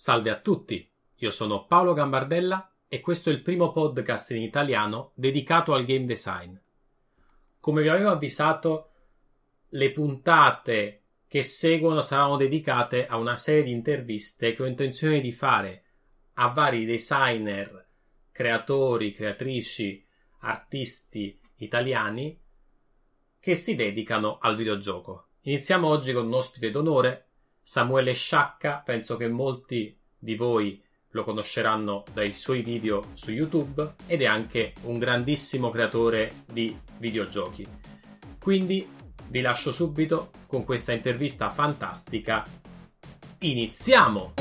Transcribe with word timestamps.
Salve 0.00 0.30
a 0.30 0.38
tutti, 0.38 0.88
io 1.16 1.30
sono 1.30 1.66
Paolo 1.66 1.92
Gambardella 1.92 2.72
e 2.86 3.00
questo 3.00 3.30
è 3.30 3.32
il 3.32 3.42
primo 3.42 3.72
podcast 3.72 4.30
in 4.30 4.42
italiano 4.42 5.10
dedicato 5.16 5.74
al 5.74 5.84
game 5.84 6.06
design. 6.06 6.54
Come 7.58 7.82
vi 7.82 7.88
avevo 7.88 8.10
avvisato, 8.10 8.90
le 9.70 9.90
puntate 9.90 11.02
che 11.26 11.42
seguono 11.42 12.00
saranno 12.00 12.36
dedicate 12.36 13.08
a 13.08 13.16
una 13.16 13.36
serie 13.36 13.64
di 13.64 13.72
interviste 13.72 14.52
che 14.52 14.62
ho 14.62 14.66
intenzione 14.66 15.20
di 15.20 15.32
fare 15.32 15.82
a 16.34 16.46
vari 16.46 16.84
designer, 16.84 17.88
creatori, 18.30 19.10
creatrici, 19.10 20.06
artisti 20.42 21.40
italiani 21.56 22.40
che 23.40 23.54
si 23.56 23.74
dedicano 23.74 24.38
al 24.40 24.54
videogioco. 24.54 25.30
Iniziamo 25.40 25.88
oggi 25.88 26.12
con 26.12 26.26
un 26.26 26.34
ospite 26.34 26.70
d'onore, 26.70 27.27
Samuele 27.70 28.14
Sciacca, 28.14 28.80
penso 28.82 29.18
che 29.18 29.28
molti 29.28 29.94
di 30.18 30.36
voi 30.36 30.82
lo 31.10 31.22
conosceranno 31.22 32.02
dai 32.14 32.32
suoi 32.32 32.62
video 32.62 33.10
su 33.12 33.30
YouTube 33.30 33.96
ed 34.06 34.22
è 34.22 34.24
anche 34.24 34.72
un 34.84 34.98
grandissimo 34.98 35.68
creatore 35.68 36.32
di 36.50 36.74
videogiochi. 36.96 37.68
Quindi 38.40 38.88
vi 39.28 39.40
lascio 39.42 39.70
subito 39.70 40.30
con 40.46 40.64
questa 40.64 40.92
intervista 40.92 41.50
fantastica. 41.50 42.42
Iniziamo! 43.40 44.32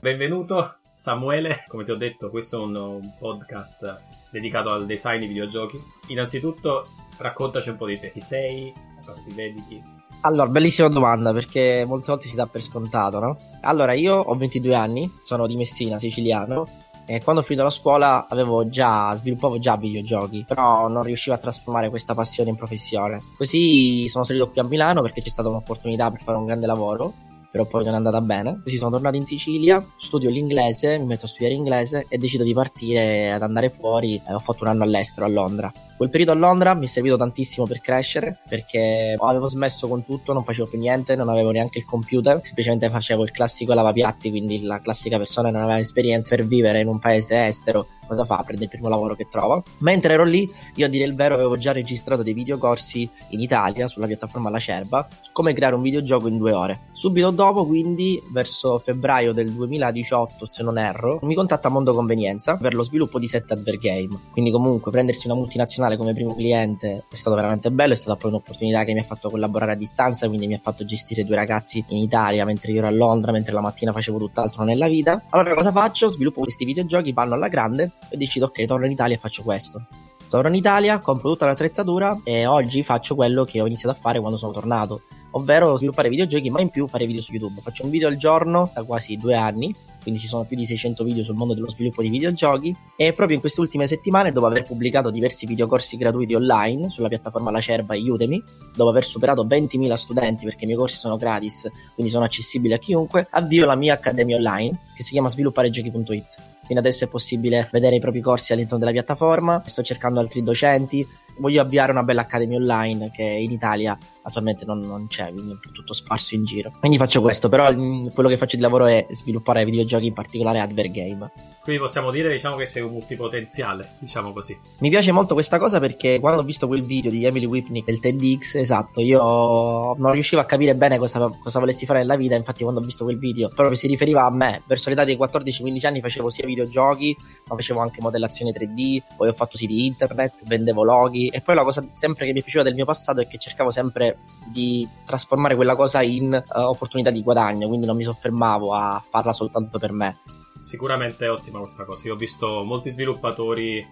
Benvenuto 0.00 0.77
Samuele, 0.98 1.62
come 1.68 1.84
ti 1.84 1.92
ho 1.92 1.96
detto 1.96 2.28
questo 2.28 2.60
è 2.60 2.64
un, 2.64 2.74
un 2.74 3.12
podcast 3.16 4.00
dedicato 4.32 4.72
al 4.72 4.84
design 4.84 5.20
di 5.20 5.28
videogiochi. 5.28 5.80
Innanzitutto 6.08 6.84
raccontaci 7.18 7.68
un 7.68 7.76
po' 7.76 7.86
di 7.86 8.00
te, 8.00 8.10
chi 8.10 8.18
sei, 8.18 8.72
a 9.00 9.06
cosa 9.06 9.22
ti 9.24 9.32
dedichi? 9.32 9.80
Allora, 10.22 10.48
bellissima 10.48 10.88
domanda 10.88 11.32
perché 11.32 11.84
molte 11.86 12.10
volte 12.10 12.26
si 12.26 12.34
dà 12.34 12.46
per 12.46 12.62
scontato, 12.62 13.20
no? 13.20 13.36
Allora, 13.60 13.92
io 13.92 14.16
ho 14.16 14.34
22 14.34 14.74
anni, 14.74 15.08
sono 15.20 15.46
di 15.46 15.54
Messina, 15.54 16.00
siciliano, 16.00 16.64
e 17.06 17.22
quando 17.22 17.42
ho 17.42 17.44
finito 17.44 17.62
la 17.62 17.70
scuola 17.70 18.26
già, 18.68 19.14
sviluppavo 19.14 19.60
già 19.60 19.76
videogiochi, 19.76 20.44
però 20.48 20.88
non 20.88 21.04
riuscivo 21.04 21.36
a 21.36 21.38
trasformare 21.38 21.90
questa 21.90 22.16
passione 22.16 22.50
in 22.50 22.56
professione. 22.56 23.20
Così 23.36 24.08
sono 24.08 24.24
salito 24.24 24.50
qui 24.50 24.60
a 24.60 24.64
Milano 24.64 25.00
perché 25.00 25.22
c'è 25.22 25.30
stata 25.30 25.48
un'opportunità 25.48 26.10
per 26.10 26.22
fare 26.22 26.38
un 26.38 26.44
grande 26.44 26.66
lavoro 26.66 27.26
però 27.58 27.66
poi 27.66 27.84
non 27.84 27.94
è 27.94 27.96
andata 27.96 28.20
bene. 28.20 28.60
Così 28.62 28.76
sono 28.76 28.90
tornato 28.90 29.16
in 29.16 29.26
Sicilia, 29.26 29.84
studio 29.96 30.30
l'inglese, 30.30 30.98
mi 30.98 31.06
metto 31.06 31.24
a 31.24 31.28
studiare 31.28 31.54
inglese 31.54 32.06
e 32.08 32.16
decido 32.16 32.44
di 32.44 32.54
partire 32.54 33.32
ad 33.32 33.42
andare 33.42 33.68
fuori. 33.70 34.20
ho 34.28 34.38
fatto 34.38 34.62
un 34.62 34.68
anno 34.68 34.84
all'estero 34.84 35.26
a 35.26 35.28
Londra. 35.28 35.72
Quel 35.98 36.10
periodo 36.10 36.30
a 36.30 36.36
Londra 36.36 36.74
mi 36.74 36.84
è 36.84 36.88
servito 36.88 37.16
tantissimo 37.16 37.66
per 37.66 37.80
crescere 37.80 38.38
perché 38.48 39.16
avevo 39.18 39.48
smesso 39.48 39.88
con 39.88 40.04
tutto, 40.04 40.32
non 40.32 40.44
facevo 40.44 40.68
più 40.68 40.78
niente, 40.78 41.16
non 41.16 41.28
avevo 41.28 41.50
neanche 41.50 41.80
il 41.80 41.84
computer, 41.84 42.40
semplicemente 42.40 42.88
facevo 42.88 43.24
il 43.24 43.32
classico 43.32 43.74
lavapiatti, 43.74 44.30
quindi 44.30 44.62
la 44.62 44.80
classica 44.80 45.18
persona 45.18 45.48
che 45.48 45.54
non 45.54 45.64
aveva 45.64 45.80
esperienza 45.80 46.36
per 46.36 46.46
vivere 46.46 46.82
in 46.82 46.86
un 46.86 47.00
paese 47.00 47.46
estero, 47.46 47.84
cosa 48.06 48.24
fa? 48.24 48.44
Prende 48.46 48.64
il 48.64 48.70
primo 48.70 48.88
lavoro 48.88 49.16
che 49.16 49.26
trova. 49.28 49.60
Mentre 49.78 50.12
ero 50.12 50.22
lì, 50.22 50.48
io 50.76 50.86
a 50.86 50.88
dire 50.88 51.04
il 51.04 51.16
vero 51.16 51.34
avevo 51.34 51.56
già 51.56 51.72
registrato 51.72 52.22
dei 52.22 52.32
videocorsi 52.32 53.10
in 53.30 53.40
Italia 53.40 53.88
sulla 53.88 54.06
piattaforma 54.06 54.50
La 54.50 54.60
Cerba 54.60 55.08
su 55.20 55.32
come 55.32 55.52
creare 55.52 55.74
un 55.74 55.82
videogioco 55.82 56.28
in 56.28 56.38
due 56.38 56.52
ore. 56.52 56.80
Subito 56.92 57.30
dopo, 57.30 57.66
quindi, 57.66 58.22
verso 58.30 58.78
febbraio 58.78 59.32
del 59.32 59.50
2018, 59.50 60.46
se 60.46 60.62
non 60.62 60.78
erro, 60.78 61.18
mi 61.22 61.34
contatta 61.34 61.68
Mondo 61.68 61.92
Convenienza 61.92 62.56
per 62.56 62.74
lo 62.74 62.84
sviluppo 62.84 63.18
di 63.18 63.26
set 63.26 63.50
adver 63.50 63.78
game. 63.78 64.16
Quindi 64.30 64.52
comunque 64.52 64.92
prendersi 64.92 65.26
una 65.26 65.34
multinazionale 65.34 65.87
multinazionale 65.88 65.96
come 65.96 66.12
primo 66.12 66.34
cliente 66.34 67.04
è 67.08 67.16
stato 67.16 67.36
veramente 67.36 67.70
bello, 67.70 67.92
è 67.92 67.96
stata 67.96 68.16
poi 68.16 68.30
un'opportunità 68.30 68.84
che 68.84 68.92
mi 68.92 69.00
ha 69.00 69.04
fatto 69.04 69.30
collaborare 69.30 69.72
a 69.72 69.74
distanza, 69.74 70.28
quindi 70.28 70.46
mi 70.46 70.54
ha 70.54 70.60
fatto 70.62 70.84
gestire 70.84 71.24
due 71.24 71.36
ragazzi 71.36 71.84
in 71.88 71.98
Italia 71.98 72.44
mentre 72.44 72.72
io 72.72 72.78
ero 72.78 72.88
a 72.88 72.90
Londra, 72.90 73.32
mentre 73.32 73.52
la 73.52 73.60
mattina 73.60 73.92
facevo 73.92 74.18
tutt'altro 74.18 74.64
nella 74.64 74.86
vita. 74.86 75.22
Allora 75.30 75.54
cosa 75.54 75.72
faccio? 75.72 76.08
Sviluppo 76.08 76.42
questi 76.42 76.64
videogiochi, 76.64 77.12
vanno 77.12 77.34
alla 77.34 77.48
grande 77.48 77.92
e 78.10 78.16
decido 78.16 78.46
ok, 78.46 78.64
torno 78.64 78.86
in 78.86 78.92
Italia 78.92 79.16
e 79.16 79.18
faccio 79.18 79.42
questo. 79.42 79.86
Torno 80.28 80.48
in 80.48 80.56
Italia, 80.56 80.98
compro 80.98 81.30
tutta 81.30 81.46
l'attrezzatura 81.46 82.20
e 82.22 82.44
oggi 82.44 82.82
faccio 82.82 83.14
quello 83.14 83.44
che 83.44 83.62
ho 83.62 83.66
iniziato 83.66 83.96
a 83.96 83.98
fare 83.98 84.20
quando 84.20 84.36
sono 84.36 84.52
tornato, 84.52 85.02
ovvero 85.32 85.76
sviluppare 85.76 86.08
videogiochi, 86.08 86.50
ma 86.50 86.60
in 86.60 86.70
più 86.70 86.86
fare 86.88 87.06
video 87.06 87.20
su 87.20 87.32
YouTube. 87.32 87.60
Faccio 87.60 87.84
un 87.84 87.90
video 87.90 88.08
al 88.08 88.16
giorno 88.16 88.70
da 88.72 88.82
quasi 88.82 89.16
due 89.16 89.34
anni, 89.34 89.74
quindi 90.02 90.20
ci 90.20 90.26
sono 90.26 90.44
più 90.44 90.56
di 90.56 90.64
600 90.64 91.04
video 91.04 91.22
sul 91.22 91.34
mondo 91.36 91.54
dello 91.54 91.68
sviluppo 91.68 92.02
di 92.02 92.08
videogiochi 92.08 92.74
e 92.96 93.12
proprio 93.12 93.34
in 93.34 93.40
queste 93.40 93.60
ultime 93.60 93.86
settimane, 93.86 94.32
dopo 94.32 94.46
aver 94.46 94.62
pubblicato 94.62 95.10
diversi 95.10 95.46
videocorsi 95.46 95.96
gratuiti 95.96 96.34
online 96.34 96.88
sulla 96.90 97.08
piattaforma 97.08 97.50
Lacerba 97.50 97.94
e 97.94 98.10
Udemy, 98.10 98.42
dopo 98.74 98.90
aver 98.90 99.04
superato 99.04 99.44
20.000 99.44 99.94
studenti 99.94 100.44
perché 100.44 100.64
i 100.64 100.66
miei 100.66 100.78
corsi 100.78 100.96
sono 100.96 101.16
gratis, 101.16 101.68
quindi 101.94 102.10
sono 102.12 102.24
accessibili 102.24 102.72
a 102.72 102.78
chiunque, 102.78 103.26
avvio 103.30 103.66
la 103.66 103.76
mia 103.76 103.94
accademia 103.94 104.36
online 104.36 104.80
che 104.94 105.02
si 105.02 105.12
chiama 105.12 105.28
svilupparegiochi.it. 105.28 106.56
Quindi 106.68 106.86
adesso 106.86 107.04
è 107.04 107.08
possibile 107.08 107.68
vedere 107.72 107.96
i 107.96 108.00
propri 108.00 108.20
corsi 108.20 108.52
all'interno 108.52 108.78
della 108.78 108.90
piattaforma, 108.90 109.62
sto 109.64 109.82
cercando 109.82 110.20
altri 110.20 110.42
docenti, 110.42 111.06
voglio 111.38 111.62
avviare 111.62 111.92
una 111.92 112.02
bella 112.02 112.20
accademia 112.22 112.58
online 112.58 113.10
che 113.10 113.22
in 113.22 113.50
Italia 113.50 113.96
attualmente 114.28 114.64
non, 114.64 114.80
non 114.80 115.06
c'è, 115.08 115.32
quindi 115.32 115.52
è 115.52 115.70
tutto 115.72 115.92
sparso 115.92 116.34
in 116.34 116.44
giro. 116.44 116.72
Quindi 116.78 116.98
faccio 116.98 117.20
questo, 117.20 117.48
però 117.48 117.72
quello 117.74 118.28
che 118.28 118.36
faccio 118.36 118.56
di 118.56 118.62
lavoro 118.62 118.86
è 118.86 119.06
sviluppare 119.10 119.64
videogiochi, 119.64 120.06
in 120.06 120.14
particolare 120.14 120.60
adver 120.60 120.90
game. 120.90 121.30
Quindi 121.68 121.84
possiamo 121.84 122.10
dire 122.10 122.30
diciamo 122.32 122.56
che 122.56 122.64
sei 122.64 122.80
un 122.80 122.92
multipotenziale, 122.92 123.96
diciamo 123.98 124.32
così. 124.32 124.58
Mi 124.78 124.88
piace 124.88 125.12
molto 125.12 125.34
questa 125.34 125.58
cosa 125.58 125.78
perché 125.78 126.18
quando 126.18 126.40
ho 126.40 126.44
visto 126.44 126.66
quel 126.66 126.82
video 126.82 127.10
di 127.10 127.26
Emily 127.26 127.44
Whipney 127.44 127.84
del 127.84 128.00
TEDx, 128.00 128.54
esatto, 128.54 129.02
io 129.02 129.94
non 129.98 130.12
riuscivo 130.12 130.40
a 130.40 130.46
capire 130.46 130.74
bene 130.74 130.96
cosa, 130.96 131.30
cosa 131.42 131.58
volessi 131.58 131.84
fare 131.84 131.98
nella 131.98 132.16
vita, 132.16 132.34
infatti 132.34 132.62
quando 132.62 132.80
ho 132.80 132.82
visto 132.82 133.04
quel 133.04 133.18
video 133.18 133.48
proprio 133.48 133.76
si 133.76 133.86
riferiva 133.86 134.24
a 134.24 134.30
me, 134.30 134.62
verso 134.64 134.88
l'età 134.88 135.04
dei 135.04 135.18
14-15 135.18 135.86
anni 135.86 136.00
facevo 136.00 136.30
sia 136.30 136.46
videogiochi, 136.46 137.14
ma 137.48 137.56
facevo 137.56 137.80
anche 137.80 138.00
modellazione 138.00 138.52
3D, 138.52 139.02
poi 139.16 139.28
ho 139.28 139.34
fatto 139.34 139.58
siti 139.58 139.84
internet, 139.84 140.44
vendevo 140.46 140.84
loghi 140.84 141.28
e 141.28 141.42
poi 141.42 141.54
la 141.54 141.64
cosa 141.64 141.84
sempre 141.90 142.24
che 142.24 142.32
mi 142.32 142.42
piaceva 142.42 142.64
del 142.64 142.74
mio 142.74 142.86
passato 142.86 143.20
è 143.20 143.26
che 143.26 143.36
cercavo 143.36 143.70
sempre 143.70 144.17
di 144.46 144.88
trasformare 145.04 145.54
quella 145.54 145.76
cosa 145.76 146.02
in 146.02 146.32
uh, 146.32 146.60
opportunità 146.60 147.10
di 147.10 147.22
guadagno, 147.22 147.68
quindi 147.68 147.86
non 147.86 147.96
mi 147.96 148.02
soffermavo 148.02 148.72
a 148.72 149.02
farla 149.06 149.32
soltanto 149.32 149.78
per 149.78 149.92
me. 149.92 150.18
Sicuramente 150.60 151.26
è 151.26 151.30
ottima 151.30 151.60
questa 151.60 151.84
cosa. 151.84 152.06
Io 152.06 152.14
ho 152.14 152.16
visto 152.16 152.64
molti 152.64 152.90
sviluppatori, 152.90 153.86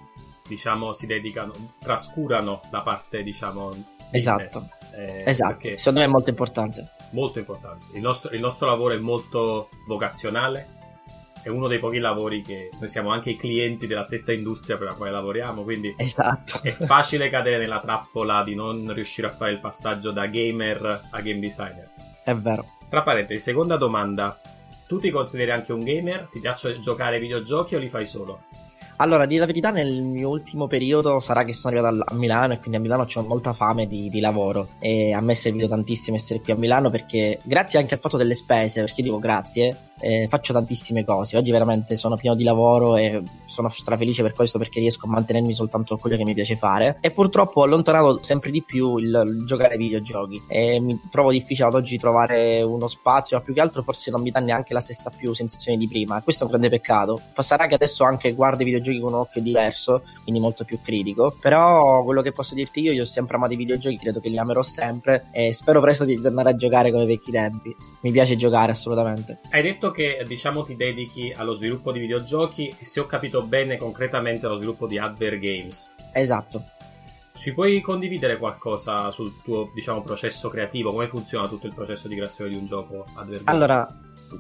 diciamo, 0.47 0.93
si 0.93 1.07
dedicano, 1.07 1.53
trascurano 1.79 2.61
la 2.71 2.83
parte, 2.83 3.23
diciamo, 3.23 3.69
business. 4.11 4.55
Esatto. 4.55 4.75
Eh, 4.97 5.23
esatto. 5.27 5.69
Secondo 5.77 6.01
me 6.01 6.07
è 6.07 6.09
molto 6.09 6.31
importante. 6.31 6.91
Molto 7.11 7.39
importante. 7.39 7.87
Il 7.95 8.01
nostro, 8.01 8.31
il 8.31 8.41
nostro 8.41 8.67
lavoro 8.67 8.95
è 8.95 8.99
molto 8.99 9.69
vocazionale 9.87 10.76
è 11.47 11.49
uno 11.49 11.69
dei 11.69 11.79
pochi 11.79 11.99
lavori 11.99 12.43
che 12.43 12.71
noi 12.77 12.89
siamo 12.89 13.11
anche 13.11 13.31
i 13.31 13.37
clienti 13.37 13.87
della 13.87 14.03
stessa 14.03 14.33
industria 14.33 14.77
per 14.77 14.89
la 14.89 14.95
quale 14.95 15.13
lavoriamo, 15.13 15.63
quindi 15.63 15.95
esatto. 15.97 16.59
è 16.61 16.73
facile 16.73 17.31
cadere 17.31 17.59
nella 17.59 17.79
trappola 17.79 18.43
di 18.43 18.57
non 18.57 18.93
riuscire 18.93 19.29
a 19.29 19.31
fare 19.31 19.53
il 19.53 19.61
passaggio 19.61 20.11
da 20.11 20.27
gamer 20.27 21.03
a 21.09 21.21
game 21.21 21.39
designer. 21.39 21.89
È 22.25 22.35
vero. 22.35 22.65
Tra 22.89 23.03
parentesi, 23.03 23.41
seconda 23.41 23.77
domanda. 23.77 24.41
Tu 24.89 24.99
ti 24.99 25.11
consideri 25.11 25.53
anche 25.53 25.73
un 25.73 25.85
gamer? 25.85 26.29
Ti 26.33 26.41
piace 26.41 26.81
giocare 26.81 27.15
ai 27.15 27.21
videogiochi 27.21 27.77
o 27.77 27.79
li 27.79 27.89
fai 27.89 28.07
solo? 28.07 28.43
Allora, 28.99 29.27
dire 29.27 29.41
la 29.41 29.47
verità, 29.47 29.71
nel 29.71 30.03
mio 30.03 30.31
ultimo 30.31 30.67
periodo 30.69 31.21
sarà 31.21 31.45
che 31.45 31.53
sono 31.53 31.77
arrivato 31.77 32.03
a 32.07 32.15
Milano 32.15 32.55
e 32.55 32.59
quindi 32.59 32.77
a 32.79 32.81
Milano 32.81 33.07
ho 33.13 33.23
molta 33.23 33.53
fame 33.53 33.87
di, 33.87 34.09
di, 34.09 34.21
lavoro 34.21 34.69
e 34.79 35.13
a 35.13 35.21
me 35.21 35.33
è 35.33 35.35
servito 35.35 35.69
tantissimo 35.69 36.17
essere 36.17 36.41
qui 36.41 36.53
a 36.53 36.57
Milano 36.57 36.89
perché 36.89 37.39
grazie 37.43 37.79
anche 37.79 37.95
al 37.95 38.01
fatto 38.01 38.17
delle 38.17 38.35
spese, 38.35 38.81
perché 38.81 39.03
dico 39.03 39.19
grazie, 39.19 39.77
eh, 40.01 40.27
faccio 40.29 40.53
tantissime 40.53 41.05
cose. 41.05 41.37
Oggi 41.37 41.51
veramente 41.51 41.97
sono 41.97 42.17
pieno 42.17 42.37
di 42.37 42.45
lavoro 42.45 42.97
e 42.97 43.23
sono 43.47 43.69
strafelice 43.69 44.23
per 44.23 44.33
questo 44.33 44.59
perché 44.59 44.81
riesco 44.81 45.07
a 45.07 45.11
mantenermi 45.11 45.55
soltanto 45.55 45.95
a 45.95 45.99
quello 45.99 46.17
che 46.17 46.25
mi 46.25 46.35
piace 46.35 46.57
fare. 46.57 46.99
E 47.01 47.11
purtroppo 47.11 47.61
ho 47.61 47.65
allontanato 47.65 48.23
sempre 48.23 48.51
di 48.51 48.63
più 48.63 48.97
il, 48.99 49.23
il 49.27 49.45
giocare 49.47 49.73
ai 49.75 49.79
videogiochi 49.79 50.43
e 50.49 50.79
mi 50.81 51.01
trovo 51.11 51.31
difficile 51.31 51.69
ad 51.69 51.75
oggi 51.75 51.99
trovare 51.99 52.63
uno 52.63 52.89
spazio, 52.89 53.37
ma 53.37 53.43
più 53.43 53.55
che 53.55 53.61
altro 53.61 53.83
forse 53.83 54.11
non 54.11 54.23
mi 54.23 54.31
dà 54.31 54.41
neanche 54.41 54.75
la 54.75 54.81
stessa 54.81 55.11
più 55.11 55.35
sensazione 55.35 55.79
di 55.79 55.89
prima. 55.89 56.21
Questo 56.23 56.43
è 56.43 56.45
un 56.45 56.51
grande 56.51 56.69
peccato. 56.69 57.21
Sarà 57.47 57.67
che 57.67 57.75
adesso 57.75 58.05
anche 58.05 58.33
guardo 58.33 58.63
i 58.63 58.65
videogiochi 58.65 58.99
con 58.99 59.13
un 59.13 59.21
occhio 59.21 59.41
diverso, 59.41 60.03
quindi 60.23 60.41
molto 60.41 60.65
più 60.65 60.81
critico. 60.83 61.37
Però 61.41 62.03
quello 62.05 62.23
che 62.23 62.33
posso 62.33 62.55
dirti 62.55 62.81
io, 62.81 62.93
io 62.93 63.03
ho 63.03 63.07
sempre 63.07 63.37
amato 63.37 63.53
i 63.53 63.57
videogiochi, 63.57 63.97
credo 63.97 64.21
che 64.21 64.29
li 64.29 64.39
amerò 64.39 64.63
sempre 64.63 65.27
e 65.31 65.53
spero 65.53 65.81
presto 65.81 66.05
di 66.05 66.21
tornare 66.21 66.51
a 66.51 66.57
giocare 66.57 66.91
come 66.91 67.07
vecchi 67.07 67.31
tempi. 67.31 67.75
Mi 68.01 68.11
piace 68.11 68.37
giocare 68.37 68.73
assolutamente. 68.73 69.41
Hai 69.51 69.63
detto 69.63 69.91
che 69.97 70.23
diciamo 70.27 70.63
ti 70.63 70.77
dedichi 70.77 71.33
allo 71.35 71.55
sviluppo 71.55 71.91
di 71.91 71.99
videogiochi 71.99 72.69
e 72.69 72.85
se 72.85 73.01
ho 73.01 73.07
capito 73.07 73.43
bene 73.43 73.79
concretamente 73.79 74.45
allo 74.45 74.57
sviluppo 74.57 74.87
di 74.87 74.99
Adver 74.99 75.39
Games. 75.39 75.95
Esatto. 76.13 76.63
Ci 77.35 77.55
puoi 77.55 77.81
condividere 77.81 78.37
qualcosa 78.37 79.11
sul 79.11 79.43
tuo 79.43 79.71
diciamo 79.75 80.03
processo 80.03 80.51
creativo? 80.51 80.93
Come 80.93 81.09
funziona 81.09 81.49
tutto 81.49 81.67
il 81.67 81.75
processo 81.75 82.09
di 82.09 82.15
creazione 82.15 82.51
di 82.51 82.57
un 82.57 82.67
gioco 82.67 83.07
Adver 83.15 83.43
Games? 83.43 83.47
Allora, 83.47 83.87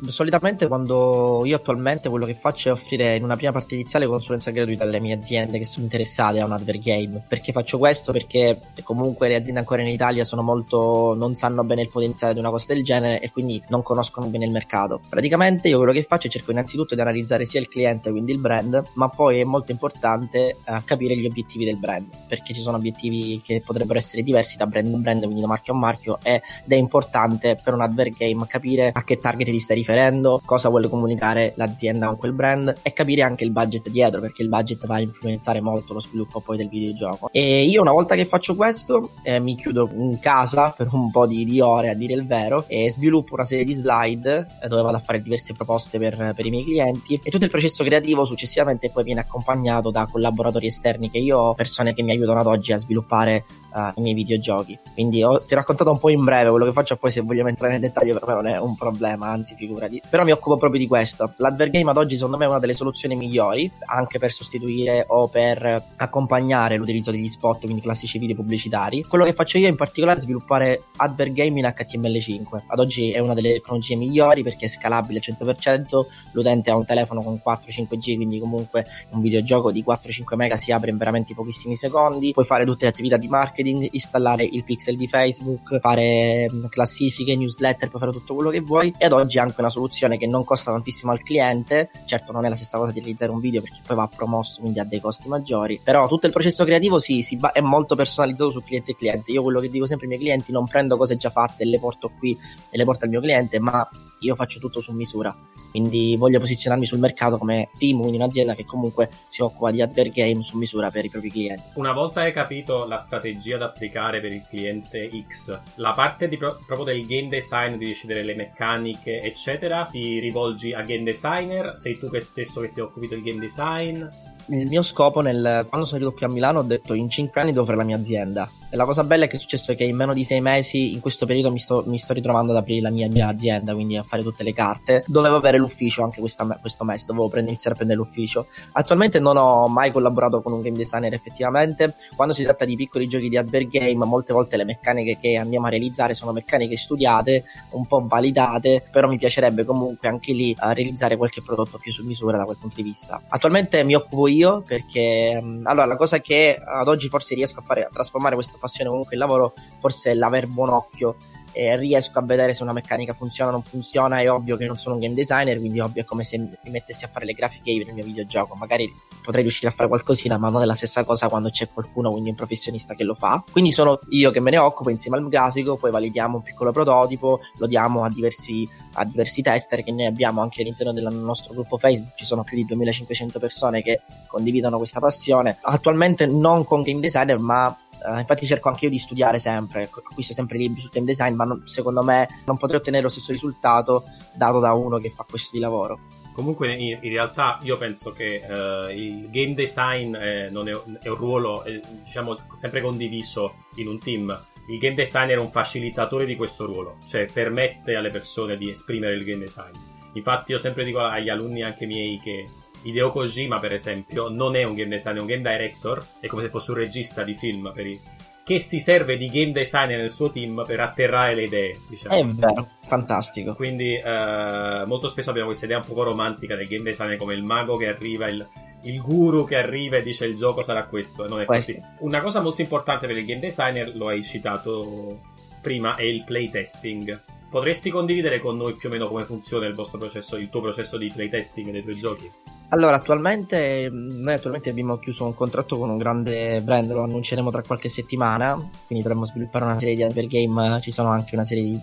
solitamente 0.09 0.67
quando 0.69 1.43
io 1.44 1.56
attualmente 1.56 2.09
quello 2.09 2.27
che 2.27 2.35
faccio 2.35 2.69
è 2.69 2.73
offrire 2.73 3.17
in 3.17 3.25
una 3.25 3.37
prima 3.37 3.53
parte 3.53 3.75
iniziale 3.75 4.06
consulenza 4.06 4.50
gratuita 4.50 4.85
alle 4.85 5.00
mie 5.00 5.15
aziende 5.15 5.59
che 5.59 5.65
sono 5.65 5.85
interessate 5.85 6.41
a 6.41 6.44
un 6.44 6.53
advert 6.53 6.81
game. 6.81 7.25
Perché 7.27 7.53
faccio 7.53 7.79
questo? 7.79 8.12
Perché 8.12 8.59
comunque 8.83 9.29
le 9.29 9.37
aziende 9.37 9.61
ancora 9.61 9.83
in 9.83 9.88
Italia 9.88 10.25
sono 10.25 10.43
molto 10.43 11.15
non 11.17 11.35
sanno 11.37 11.65
bene 11.65 11.83
il 11.83 11.88
potenziale 11.88 12.33
di 12.33 12.38
una 12.38 12.50
cosa 12.50 12.73
del 12.73 12.83
genere 12.83 13.21
e 13.21 13.31
quindi 13.31 13.62
non 13.69 13.83
conoscono 13.83 14.27
bene 14.27 14.44
il 14.44 14.50
mercato. 14.50 15.00
Praticamente 15.09 15.69
io 15.69 15.79
quello 15.79 15.93
che 15.93 16.03
faccio 16.03 16.27
è 16.27 16.31
cerco 16.31 16.50
innanzitutto 16.50 16.94
di 16.94 17.00
analizzare 17.00 17.44
sia 17.47 17.61
il 17.61 17.69
cliente, 17.69 18.11
quindi 18.11 18.33
il 18.33 18.38
brand, 18.38 18.83
ma 18.94 19.09
poi 19.09 19.41
è 19.41 19.44
molto 19.44 19.71
importante 19.71 20.56
eh, 20.65 20.83
capire 20.85 21.17
gli 21.17 21.27
obiettivi 21.27 21.65
del 21.65 21.79
brand, 21.79 22.06
perché 22.29 22.53
ci 22.53 22.61
sono 22.61 22.77
obiettivi 22.77 23.41
che 23.44 23.62
potrebbero 23.65 23.99
essere 23.99 24.23
diversi 24.23 24.56
da 24.56 24.67
brand 24.67 24.93
a 24.93 24.97
brand, 24.97 25.23
quindi 25.23 25.41
da 25.41 25.47
marchio 25.47 25.75
a 25.75 25.77
marchio 25.77 26.19
ed 26.23 26.43
è 26.67 26.75
importante 26.75 27.59
per 27.62 27.75
un 27.75 27.81
advert 27.81 28.17
game 28.17 28.47
capire 28.47 28.91
a 28.93 29.05
che 29.05 29.19
target 29.19 29.49
ti 29.49 29.61
stai 29.61 29.75
riferendo, 29.76 30.40
cosa 30.44 30.69
vuole 30.69 30.88
comunicare 30.88 31.52
l'azienda 31.56 32.06
con 32.08 32.17
quel 32.17 32.32
brand 32.32 32.75
e 32.82 32.93
capire 32.93 33.23
anche 33.23 33.44
il 33.44 33.50
budget 33.50 33.88
dietro, 33.90 34.20
perché 34.20 34.43
il 34.43 34.49
budget 34.49 34.87
va 34.87 34.96
a 34.96 35.00
influenzare 35.00 35.61
molto 35.61 35.93
lo 35.93 36.00
sviluppo 36.00 36.40
poi 36.40 36.56
del 36.56 36.69
videogioco. 36.69 37.28
E 37.31 37.64
io 37.64 37.81
una 37.81 37.93
volta 37.93 38.14
che 38.14 38.25
faccio 38.25 38.55
questo 38.55 39.11
eh, 39.23 39.38
mi 39.38 39.55
chiudo 39.55 39.88
in 39.94 40.19
casa 40.19 40.75
per 40.76 40.88
un 40.93 41.11
po' 41.11 41.26
di, 41.26 41.44
di, 41.44 41.61
ore 41.61 41.90
a 41.90 41.94
dire 41.94 42.14
il 42.14 42.26
vero 42.26 42.64
e 42.69 42.90
sviluppo 42.90 43.34
una 43.34 43.44
serie 43.44 43.64
di 43.64 43.73
slide 43.73 44.46
eh, 44.62 44.69
dove 44.69 44.82
vado 44.82 44.96
a 44.96 45.00
fare 45.00 45.20
diverse 45.20 45.52
proposte 45.52 45.99
per, 45.99 46.32
per 46.34 46.46
i 46.46 46.50
miei 46.50 46.64
clienti 46.64 47.20
e 47.23 47.31
tutto 47.31 47.44
il 47.44 47.50
processo 47.50 47.84
creativo 47.84 48.25
successivamente 48.25 48.90
poi 48.90 49.05
viene 49.05 49.20
accompagnato 49.20 49.90
da 49.90 50.08
collaboratori 50.11 50.67
esterni 50.67 51.11
che 51.11 51.19
io 51.19 51.38
ho, 51.38 51.55
persone 51.55 51.93
che 51.93 52.02
mi 52.02 52.12
aiutano 52.12 52.40
ad 52.40 52.46
oggi 52.46 52.73
a 52.73 52.76
sviluppare 52.78 53.44
uh, 53.76 53.99
i 53.99 54.00
miei 54.00 54.14
videogiochi. 54.14 54.78
Quindi 54.94 55.23
ho, 55.23 55.38
ti 55.38 55.52
ho 55.52 55.56
raccontato 55.56 55.90
un 55.90 55.99
po' 55.99 56.08
in 56.08 56.25
breve 56.25 56.50
quello 56.50 56.64
che 56.64 56.73
faccio, 56.73 56.96
poi 56.96 57.11
se 57.11 57.20
vogliamo 57.20 57.49
entrare 57.49 57.73
nel 57.73 57.82
dettaglio 57.82 58.19
per 58.19 58.26
me 58.28 58.34
non 58.34 58.46
è 58.46 58.58
un 58.58 58.76
problema, 58.76 59.28
anzi 59.28 59.55
figurati. 59.55 59.65
Però 60.08 60.24
mi 60.24 60.32
occupo 60.32 60.56
proprio 60.56 60.80
di 60.80 60.86
questo. 60.86 61.32
L'advert 61.38 61.70
game 61.70 61.90
ad 61.90 61.96
oggi 61.96 62.16
secondo 62.16 62.36
me 62.36 62.44
è 62.44 62.48
una 62.48 62.58
delle 62.58 62.74
soluzioni 62.74 63.16
migliori, 63.16 63.70
anche 63.86 64.18
per 64.18 64.30
sostituire 64.30 65.04
o 65.08 65.28
per 65.28 65.82
accompagnare 65.96 66.76
l'utilizzo 66.76 67.10
degli 67.10 67.28
spot, 67.28 67.64
quindi 67.64 67.80
classici 67.80 68.18
video 68.18 68.36
pubblicitari. 68.36 69.02
Quello 69.02 69.24
che 69.24 69.32
faccio 69.32 69.58
io 69.58 69.68
in 69.68 69.76
particolare 69.76 70.18
è 70.18 70.20
sviluppare 70.22 70.82
advert 70.96 71.32
game 71.32 71.58
in 71.58 71.66
HTML5. 71.66 72.62
Ad 72.66 72.78
oggi 72.78 73.10
è 73.10 73.18
una 73.18 73.34
delle 73.34 73.54
tecnologie 73.54 73.96
migliori 73.96 74.42
perché 74.42 74.66
è 74.66 74.68
scalabile 74.68 75.20
al 75.24 75.36
100%, 75.36 76.06
l'utente 76.32 76.70
ha 76.70 76.76
un 76.76 76.84
telefono 76.84 77.22
con 77.22 77.40
4-5G, 77.44 78.16
quindi 78.16 78.38
comunque 78.38 78.84
un 79.10 79.20
videogioco 79.20 79.70
di 79.70 79.84
4-5 79.86 80.36
mega 80.36 80.56
si 80.56 80.72
apre 80.72 80.90
in 80.90 80.96
veramente 80.96 81.34
pochissimi 81.34 81.76
secondi, 81.76 82.32
puoi 82.32 82.44
fare 82.44 82.64
tutte 82.64 82.84
le 82.84 82.90
attività 82.90 83.16
di 83.16 83.28
marketing 83.28 83.88
installare 83.90 84.44
il 84.44 84.64
pixel 84.64 84.96
di 84.96 85.08
Facebook, 85.08 85.78
fare 85.80 86.50
mm, 86.50 86.66
classifiche, 86.68 87.36
newsletter, 87.36 87.88
puoi 87.88 88.00
fare 88.00 88.12
tutto 88.12 88.34
quello 88.34 88.50
che 88.50 88.60
vuoi. 88.60 88.92
E 88.96 89.06
ad 89.06 89.12
oggi 89.12 89.38
è 89.38 89.40
anche 89.56 89.61
una 89.61 89.70
soluzione 89.70 90.19
che 90.19 90.26
non 90.26 90.44
costa 90.44 90.70
tantissimo 90.70 91.12
al 91.12 91.23
cliente. 91.23 91.91
Certo, 92.05 92.32
non 92.32 92.44
è 92.44 92.49
la 92.49 92.55
stessa 92.55 92.79
cosa 92.79 92.93
di 92.93 93.00
realizzare 93.00 93.32
un 93.32 93.41
video 93.41 93.62
perché 93.62 93.81
poi 93.85 93.97
va 93.97 94.08
promosso, 94.08 94.61
quindi 94.61 94.79
ha 94.79 94.85
dei 94.85 95.00
costi 95.00 95.29
maggiori. 95.29 95.81
Però 95.82 96.06
tutto 96.06 96.26
il 96.26 96.32
processo 96.32 96.64
creativo 96.64 96.99
sì, 96.99 97.23
si 97.23 97.37
ba- 97.37 97.53
è 97.53 97.61
molto 97.61 97.94
personalizzato 97.94 98.50
su 98.50 98.62
cliente 98.62 98.93
e 98.93 98.97
cliente. 98.97 99.32
Io 99.32 99.43
quello 99.43 99.61
che 99.61 99.69
dico 99.69 99.87
sempre 99.87 100.06
ai 100.06 100.12
miei 100.12 100.25
clienti, 100.25 100.53
non 100.53 100.67
prendo 100.67 100.97
cose 100.97 101.17
già 101.17 101.31
fatte 101.31 101.62
e 101.62 101.67
le 101.67 101.79
porto 101.79 102.11
qui 102.19 102.37
e 102.70 102.76
le 102.76 102.85
porto 102.85 103.05
al 103.05 103.11
mio 103.11 103.20
cliente, 103.20 103.58
ma 103.58 103.88
io 104.20 104.35
faccio 104.35 104.58
tutto 104.58 104.81
su 104.81 104.93
misura. 104.93 105.35
Quindi 105.76 106.17
voglio 106.17 106.40
posizionarmi 106.40 106.87
sul 106.87 107.00
mercato 107.00 107.37
come 107.37 107.69
team, 107.78 107.99
quindi 107.99 108.17
un'azienda 108.17 108.55
che 108.55 108.64
comunque 108.64 109.11
si 109.26 109.43
occupa 109.43 109.70
di 109.70 109.82
advert 109.82 110.11
game 110.11 110.43
su 110.43 110.56
misura 110.56 110.90
per 110.90 111.05
i 111.05 111.11
propri 111.11 111.31
clienti. 111.31 111.64
Una 111.75 111.93
volta 111.93 112.23
hai 112.23 112.32
capito 112.32 112.87
la 112.87 112.96
strategia 112.96 113.58
da 113.58 113.67
applicare 113.67 114.23
per 114.23 114.32
il 114.32 114.43
cliente 114.49 115.11
X, 115.28 115.61
la 115.75 115.90
parte 115.90 116.28
pro- 116.28 116.58
proprio 116.64 116.87
del 116.94 117.05
game 117.05 117.28
design, 117.28 117.75
di 117.75 117.88
decidere 117.88 118.23
le 118.23 118.34
meccaniche, 118.34 119.19
eccetera, 119.19 119.84
ti 119.84 120.19
rivolgi 120.19 120.73
a 120.73 120.81
game 120.81 121.02
designer? 121.02 121.73
Sei 121.76 121.99
tu 121.99 122.08
che 122.08 122.23
stesso 122.23 122.62
che 122.62 122.73
ti 122.73 122.81
occupi 122.81 123.06
del 123.08 123.23
game 123.23 123.38
design? 123.38 124.02
Il 124.48 124.69
mio 124.69 124.82
scopo 124.82 125.20
nel, 125.20 125.66
quando 125.69 125.87
sono 125.87 125.98
arrivato 125.98 126.16
qui 126.16 126.26
a 126.26 126.28
Milano 126.28 126.60
ho 126.60 126.62
detto 126.62 126.94
in 126.94 127.08
5 127.08 127.40
anni 127.40 127.52
devo 127.52 127.64
fare 127.64 127.76
la 127.76 127.84
mia 127.84 127.96
azienda. 127.96 128.48
E 128.69 128.76
la 128.76 128.84
cosa 128.84 129.04
bella 129.04 129.25
è 129.25 129.28
che 129.28 129.37
è 129.37 129.38
successo 129.38 129.75
che 129.75 129.84
in 129.84 129.96
meno 129.96 130.12
di 130.12 130.25
6 130.25 130.40
mesi 130.40 130.93
in 130.93 131.00
questo 131.00 131.26
periodo 131.26 131.50
mi 131.50 131.58
sto, 131.58 131.84
mi 131.87 131.98
sto 131.98 132.12
ritrovando 132.12 132.52
ad 132.52 132.58
aprire 132.58 132.81
la 132.81 132.90
mia, 132.90 133.08
mia, 133.08 133.28
azienda 133.28 133.75
quindi 133.75 133.96
a 133.96 134.02
fare 134.02 134.22
tutte 134.22 134.43
le 134.43 134.52
carte. 134.52 135.04
Dovevo 135.06 135.37
avere 135.37 135.58
l'ufficio 135.58 136.02
anche 136.02 136.20
questa, 136.20 136.44
questo 136.60 136.84
mese 136.84 137.04
dovevo 137.06 137.28
prendere, 137.28 137.52
iniziare 137.52 137.75
a 137.75 137.78
prendere 137.78 138.00
l'ufficio. 138.00 138.46
Attualmente 138.72 139.20
non 139.20 139.37
ho 139.37 139.66
mai 139.69 139.90
collaborato 139.90 140.43
con 140.43 140.52
un 140.52 140.62
game 140.62 140.76
designer 140.76 141.12
effettivamente. 141.12 141.94
Quando 142.14 142.34
si 142.34 142.42
tratta 142.42 142.64
di 142.64 142.76
piccoli 142.76 143.08
giochi 143.08 143.28
di 143.28 143.37
advert 143.37 143.69
game 143.69 144.04
molte 144.04 144.32
volte 144.32 144.56
le 144.56 144.64
meccaniche 144.64 145.19
che 145.20 145.37
andiamo 145.37 145.66
a 145.66 145.70
realizzare 145.70 146.14
sono 146.14 146.32
meccaniche 146.32 146.76
studiate 146.76 147.44
un 147.70 147.87
po' 147.87 148.04
validate 148.06 148.84
però 148.90 149.08
mi 149.08 149.19
piacerebbe 149.19 149.64
comunque 149.64 150.08
anche 150.08 150.32
lì 150.32 150.54
uh, 150.58 150.72
realizzare 150.72 151.16
qualche 151.16 151.42
prodotto 151.42 151.78
più 151.78 151.92
su 151.92 152.04
misura 152.04 152.37
da 152.38 152.44
quel 152.44 152.56
punto 152.58 152.76
di 152.76 152.82
vista. 152.82 153.20
Attualmente 153.28 153.82
mi 153.84 153.94
occupo 153.94 154.26
io 154.26 154.36
io 154.37 154.62
perché 154.62 155.41
mm, 155.41 155.67
allora 155.67 155.87
la 155.87 155.97
cosa 155.97 156.21
che 156.21 156.61
ad 156.62 156.88
oggi 156.88 157.09
forse 157.09 157.35
riesco 157.35 157.61
a 157.61 157.62
fare 157.62 157.85
a 157.85 157.88
trasformare 157.91 158.35
questa 158.35 158.56
passione 158.59 158.91
comunque 158.91 159.15
in 159.15 159.21
lavoro 159.21 159.55
forse 159.81 160.11
è 160.11 160.15
l'aver 160.15 160.47
buon 160.47 160.69
occhio 160.71 161.17
e 161.56 161.75
riesco 161.76 162.19
a 162.19 162.23
vedere 162.23 162.53
se 162.53 162.62
una 162.62 162.75
meccanica 162.75 163.14
funziona 163.14 163.49
o 163.49 163.53
non 163.53 163.62
funziona. 163.62 164.20
È 164.20 164.31
ovvio 164.31 164.56
che 164.56 164.67
non 164.67 164.76
sono 164.76 164.97
un 164.97 165.00
game 165.00 165.14
designer 165.14 165.58
quindi 165.58 165.81
ovvio 165.81 166.03
è 166.03 166.05
come 166.05 166.23
se 166.23 166.37
mi 166.37 166.50
mettessi 166.64 167.06
a 167.06 167.08
fare 167.08 167.25
le 167.25 167.32
grafiche 167.32 167.70
io 167.70 167.85
nel 167.87 167.94
mio 167.94 168.05
videogioco. 168.05 168.55
Magari 168.55 168.93
potrei 169.23 169.43
riuscire 169.43 169.69
a 169.69 169.70
fare 169.70 169.88
qualcosina 169.88 170.37
ma 170.37 170.50
non 170.50 170.62
è 170.62 170.67
la 170.67 170.75
stessa 170.75 171.03
cosa 171.05 171.29
quando 171.29 171.49
c'è 171.49 171.67
qualcuno 171.69 172.11
quindi 172.11 172.29
un 172.29 172.37
professionista 172.37 172.94
che 172.94 173.05
lo 173.05 173.14
fa. 173.14 173.43
Quindi 173.50 173.73
sono 173.73 173.99
io 174.11 174.31
che 174.31 174.41
me 174.41 174.50
ne 174.50 174.58
occupo 174.58 174.91
insieme 174.91 175.17
al 175.17 175.29
grafico 175.29 175.76
poi 175.76 175.91
validiamo 175.91 176.37
un 176.37 176.43
piccolo 176.43 176.73
prototipo 176.73 177.41
lo 177.59 177.67
diamo 177.67 178.05
a 178.05 178.11
diversi, 178.11 178.69
a 178.94 179.05
diversi 179.05 179.43
tester 179.43 179.82
che 179.82 179.93
noi 179.93 180.06
abbiamo 180.06 180.43
anche 180.43 180.61
all'interno 180.61 180.93
del 180.93 181.09
nostro 181.14 181.55
gruppo 181.55 181.79
Facebook. 181.79 182.14
Ci 182.17 182.25
sono 182.25 182.43
più 182.43 182.56
di 182.56 182.64
2500 182.67 183.38
persone 183.38 183.82
che 183.82 184.00
condividono 184.26 184.76
questa 184.76 185.00
passione. 185.00 185.59
Attualmente 185.62 186.26
non 186.26 186.64
con 186.64 186.82
game 186.82 187.00
designer 187.00 187.38
ma 187.38 187.75
Uh, 188.06 188.19
infatti 188.19 188.47
cerco 188.47 188.69
anche 188.69 188.85
io 188.85 188.91
di 188.91 188.99
studiare 188.99 189.41
sempre, 189.41 189.82
ecco, 189.82 190.00
acquisto 190.05 190.32
sempre 190.32 190.58
libri 190.58 190.81
su 190.81 190.88
game 190.93 191.06
design, 191.06 191.35
ma 191.35 191.43
non, 191.43 191.67
secondo 191.67 192.03
me 192.05 192.29
non 192.44 192.56
potrei 192.56 192.79
ottenere 192.79 193.03
lo 193.03 193.08
stesso 193.08 193.32
risultato 193.32 194.05
dato 194.35 194.61
da 194.61 194.73
uno 194.75 194.99
che 194.99 195.11
fa 195.11 195.26
questo 195.29 195.50
di 195.53 195.58
lavoro. 195.58 195.99
Comunque 196.32 196.73
in, 196.75 196.99
in 197.00 197.11
realtà 197.11 197.58
io 197.62 197.76
penso 197.76 198.12
che 198.12 198.43
uh, 198.47 198.91
il 198.91 199.29
game 199.31 199.55
design 199.55 200.14
è, 200.14 200.44
è, 200.44 200.50
è 200.50 201.08
un 201.08 201.14
ruolo 201.17 201.64
è, 201.64 201.81
diciamo 202.05 202.37
sempre 202.53 202.81
condiviso 202.81 203.55
in 203.76 203.88
un 203.88 203.99
team. 203.99 204.38
Il 204.69 204.79
game 204.79 204.94
designer 204.94 205.38
è 205.38 205.41
un 205.41 205.50
facilitatore 205.50 206.26
di 206.26 206.37
questo 206.37 206.64
ruolo, 206.67 206.99
cioè 207.09 207.26
permette 207.32 207.97
alle 207.97 208.11
persone 208.11 208.56
di 208.56 208.70
esprimere 208.70 209.14
il 209.14 209.25
game 209.25 209.38
design. 209.38 209.73
Infatti 210.12 210.52
io 210.52 210.59
sempre 210.59 210.85
dico 210.85 211.00
agli 211.00 211.29
alunni 211.29 211.62
anche 211.62 211.87
miei 211.87 212.20
che 212.23 212.44
Hideo 212.87 213.11
Kojima, 213.11 213.59
per 213.59 213.73
esempio, 213.73 214.29
non 214.29 214.55
è 214.55 214.62
un 214.62 214.75
game 214.75 214.88
designer, 214.88 215.19
è 215.19 215.21
un 215.21 215.27
game 215.27 215.43
director, 215.43 216.05
è 216.21 216.27
come 216.27 216.43
se 216.43 216.50
fosse 216.50 216.71
un 216.71 216.76
regista 216.76 217.25
di 217.25 217.35
film 217.35 217.73
i... 217.76 218.00
che 218.45 218.61
si 218.61 218.78
serve 218.78 219.16
di 219.16 219.28
game 219.28 219.50
designer 219.50 219.99
nel 219.99 220.12
suo 220.12 220.31
team 220.31 220.62
per 220.64 220.78
atterrare 220.78 221.35
le 221.35 221.43
idee. 221.45 221.81
Diciamo. 221.88 222.14
È 222.14 222.25
vero, 222.25 222.69
fantastico. 222.87 223.55
Quindi 223.55 223.95
eh, 223.95 224.85
molto 224.87 225.09
spesso 225.09 225.31
abbiamo 225.31 225.49
questa 225.49 225.64
idea 225.64 225.78
un 225.78 225.85
po' 225.85 226.02
romantica 226.05 226.55
del 226.55 226.69
game 226.69 226.85
designer 226.85 227.16
come 227.16 227.35
il 227.35 227.43
mago 227.43 227.76
che 227.76 227.88
arriva, 227.88 228.28
il, 228.28 228.47
il 228.83 229.00
guru 229.00 229.45
che 229.45 229.57
arriva 229.57 229.97
e 229.97 230.02
dice 230.02 230.26
il 230.26 230.37
gioco 230.37 230.62
sarà 230.62 230.85
questo, 230.85 231.26
non 231.26 231.40
è 231.40 231.45
questo. 231.45 231.73
così. 231.73 231.85
Una 231.99 232.21
cosa 232.21 232.40
molto 232.40 232.61
importante 232.61 233.09
per 233.09 233.16
il 233.16 233.25
game 233.25 233.40
designer, 233.40 233.97
lo 233.97 234.07
hai 234.09 234.23
citato 234.23 235.21
prima, 235.61 235.97
è 235.97 236.05
il 236.05 236.23
playtesting. 236.25 237.21
Potresti 237.50 237.90
condividere 237.90 238.38
con 238.38 238.57
noi 238.57 238.75
più 238.75 238.88
o 238.88 238.93
meno 238.93 239.09
come 239.09 239.25
funziona 239.25 239.66
il 239.66 239.75
vostro 239.75 239.99
processo, 239.99 240.37
il 240.37 240.50
tuo 240.50 240.61
processo 240.61 240.97
di 240.97 241.11
playtesting 241.12 241.71
dei 241.71 241.83
tuoi 241.83 241.97
giochi? 241.97 242.31
Allora, 242.70 242.96
attualmente 242.96 243.88
noi 243.92 244.35
attualmente 244.35 244.70
abbiamo 244.70 244.99
chiuso 244.99 245.25
un 245.25 245.35
contratto 245.35 245.78
con 245.78 245.88
un 245.88 245.99
grande 245.99 246.61
brand, 246.62 246.90
lo 246.90 247.04
annunceremo 247.04 247.50
tra 247.50 247.62
qualche 247.62 247.88
settimana, 247.88 248.54
quindi 248.87 249.04
dovremmo 249.04 249.25
sviluppare 249.25 249.64
una 249.64 249.78
serie 249.78 249.94
di 249.94 250.02
advert 250.02 250.26
game, 250.26 250.80
ci 250.80 250.90
sono 250.90 251.11
anche 251.11 251.35
una 251.37 251.44
serie 251.44 251.62
di 251.62 251.80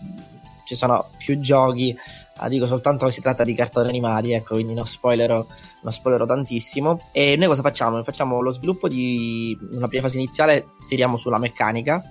ci 0.65 0.75
sono 0.75 1.05
più 1.17 1.39
giochi, 1.39 1.95
ah, 2.37 2.47
dico 2.47 2.65
soltanto 2.65 3.05
che 3.05 3.11
si 3.11 3.21
tratta 3.21 3.43
di 3.43 3.53
cartoni 3.53 3.89
animati, 3.89 4.33
ecco, 4.33 4.55
quindi 4.55 4.73
non 4.73 4.85
spoilerò, 4.85 5.45
non 5.81 5.91
spoilerò 5.91 6.25
tantissimo. 6.25 7.09
E 7.11 7.35
noi 7.37 7.47
cosa 7.47 7.61
facciamo? 7.61 8.03
Facciamo 8.03 8.41
lo 8.41 8.51
sviluppo 8.51 8.87
di 8.87 9.57
una 9.71 9.87
prima 9.87 10.03
fase 10.03 10.17
iniziale, 10.17 10.67
tiriamo 10.87 11.17
sulla 11.17 11.37
meccanica, 11.37 12.01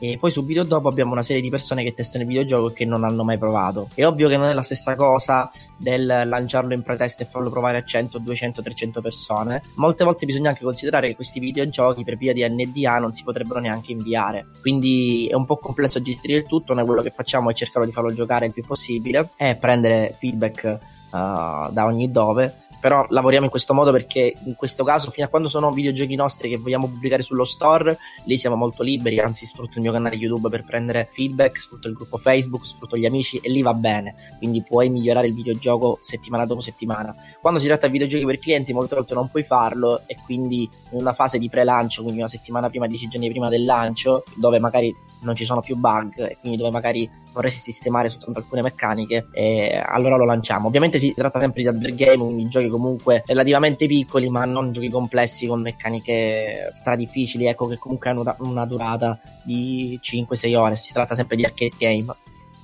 e 0.00 0.16
poi 0.18 0.30
subito 0.30 0.64
dopo 0.64 0.88
abbiamo 0.88 1.12
una 1.12 1.22
serie 1.22 1.42
di 1.42 1.50
persone 1.50 1.84
che 1.84 1.92
testano 1.92 2.24
il 2.24 2.28
videogioco 2.28 2.70
e 2.70 2.72
che 2.72 2.86
non 2.86 3.04
hanno 3.04 3.22
mai 3.22 3.38
provato. 3.38 3.88
È 3.94 4.04
ovvio 4.04 4.28
che 4.28 4.38
non 4.38 4.48
è 4.48 4.54
la 4.54 4.62
stessa 4.62 4.96
cosa 4.96 5.50
del 5.76 6.06
lanciarlo 6.06 6.72
in 6.72 6.82
pretest 6.82 7.20
e 7.20 7.24
farlo 7.26 7.50
provare 7.50 7.78
a 7.78 7.84
100, 7.84 8.18
200, 8.18 8.62
300 8.62 9.00
persone. 9.02 9.62
Molte 9.76 10.04
volte 10.04 10.24
bisogna 10.24 10.48
anche 10.48 10.64
considerare 10.64 11.08
che 11.08 11.14
questi 11.14 11.38
videogiochi 11.38 12.02
per 12.02 12.16
via 12.16 12.32
di 12.32 12.46
NDA 12.46 12.98
non 12.98 13.12
si 13.12 13.22
potrebbero 13.22 13.60
neanche 13.60 13.92
inviare. 13.92 14.46
Quindi 14.60 15.26
è 15.26 15.34
un 15.34 15.44
po' 15.44 15.58
complesso 15.58 16.00
gestire 16.00 16.38
il 16.38 16.46
tutto. 16.46 16.72
Noi 16.72 16.86
quello 16.86 17.02
che 17.02 17.10
facciamo 17.10 17.50
è 17.50 17.52
cercare 17.52 17.84
di 17.84 17.92
farlo 17.92 18.12
giocare 18.12 18.46
il 18.46 18.52
più 18.52 18.64
possibile 18.64 19.30
e 19.36 19.54
prendere 19.54 20.16
feedback 20.18 20.78
uh, 21.12 21.70
da 21.70 21.84
ogni 21.84 22.10
dove 22.10 22.68
però 22.80 23.04
lavoriamo 23.08 23.44
in 23.44 23.50
questo 23.50 23.74
modo 23.74 23.92
perché 23.92 24.34
in 24.44 24.54
questo 24.56 24.84
caso 24.84 25.10
fino 25.10 25.26
a 25.26 25.28
quando 25.28 25.48
sono 25.48 25.70
videogiochi 25.70 26.14
nostri 26.14 26.48
che 26.48 26.56
vogliamo 26.56 26.88
pubblicare 26.88 27.22
sullo 27.22 27.44
store, 27.44 27.98
lì 28.24 28.38
siamo 28.38 28.56
molto 28.56 28.82
liberi, 28.82 29.18
anzi 29.20 29.46
sfrutto 29.46 29.76
il 29.76 29.82
mio 29.82 29.92
canale 29.92 30.16
YouTube 30.16 30.48
per 30.48 30.64
prendere 30.64 31.08
feedback, 31.10 31.60
sfrutto 31.60 31.88
il 31.88 31.94
gruppo 31.94 32.16
Facebook, 32.16 32.64
sfrutto 32.64 32.96
gli 32.96 33.04
amici 33.04 33.38
e 33.42 33.50
lì 33.50 33.62
va 33.62 33.74
bene, 33.74 34.14
quindi 34.38 34.62
puoi 34.62 34.88
migliorare 34.88 35.26
il 35.26 35.34
videogioco 35.34 35.98
settimana 36.00 36.46
dopo 36.46 36.60
settimana. 36.60 37.14
Quando 37.40 37.60
si 37.60 37.66
tratta 37.66 37.86
di 37.86 37.92
videogiochi 37.92 38.24
per 38.24 38.38
clienti 38.38 38.72
molte 38.72 38.94
volte 38.94 39.14
non 39.14 39.28
puoi 39.28 39.42
farlo 39.44 40.02
e 40.06 40.16
quindi 40.24 40.68
in 40.92 41.00
una 41.00 41.12
fase 41.12 41.38
di 41.38 41.48
pre-lancio, 41.48 42.02
quindi 42.02 42.20
una 42.20 42.28
settimana 42.28 42.70
prima, 42.70 42.86
dieci 42.86 43.08
giorni 43.08 43.28
prima 43.28 43.48
del 43.48 43.64
lancio, 43.64 44.24
dove 44.36 44.58
magari 44.58 44.94
non 45.22 45.34
ci 45.34 45.44
sono 45.44 45.60
più 45.60 45.76
bug 45.76 46.18
e 46.18 46.38
quindi 46.40 46.56
dove 46.56 46.70
magari 46.70 47.08
vorresti 47.32 47.72
sistemare 47.72 48.08
soltanto 48.08 48.40
alcune 48.40 48.62
meccaniche 48.62 49.28
e 49.32 49.82
allora 49.84 50.16
lo 50.16 50.24
lanciamo. 50.24 50.68
Ovviamente 50.68 50.98
si 50.98 51.14
tratta 51.14 51.40
sempre 51.40 51.62
di 51.62 51.68
advert 51.68 51.94
game, 51.94 52.16
quindi 52.16 52.48
giochi 52.48 52.68
comunque 52.68 53.22
relativamente 53.26 53.86
piccoli, 53.86 54.28
ma 54.28 54.44
non 54.44 54.72
giochi 54.72 54.88
complessi 54.88 55.46
con 55.46 55.60
meccaniche 55.60 56.70
stradifficili, 56.74 57.46
ecco 57.46 57.66
che 57.66 57.78
comunque 57.78 58.10
hanno 58.10 58.36
una 58.38 58.66
durata 58.66 59.20
di 59.44 59.98
5-6 60.02 60.56
ore, 60.56 60.76
si 60.76 60.92
tratta 60.92 61.14
sempre 61.14 61.36
di 61.36 61.44
arcade 61.44 61.76
game. 61.78 62.14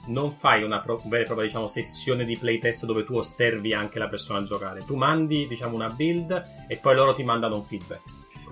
Non 0.06 0.30
fai 0.30 0.62
una 0.62 0.80
pro- 0.80 1.00
vera 1.04 1.23
e 1.23 1.26
propria 1.26 1.46
diciamo, 1.46 1.66
sessione 1.66 2.25
di 2.25 2.37
playtest 2.37 2.85
dove 2.85 3.04
tu 3.04 3.14
osservi 3.14 3.75
anche 3.75 3.99
la 3.99 4.08
persona 4.08 4.38
a 4.38 4.44
giocare. 4.44 4.85
Tu 4.85 4.94
mandi 4.94 5.49
diciamo, 5.49 5.75
una 5.75 5.88
build 5.88 6.40
e 6.68 6.76
poi 6.76 6.94
loro 6.94 7.14
ti 7.14 7.25
mandano 7.25 7.56
un 7.56 7.64
feedback. 7.64 8.02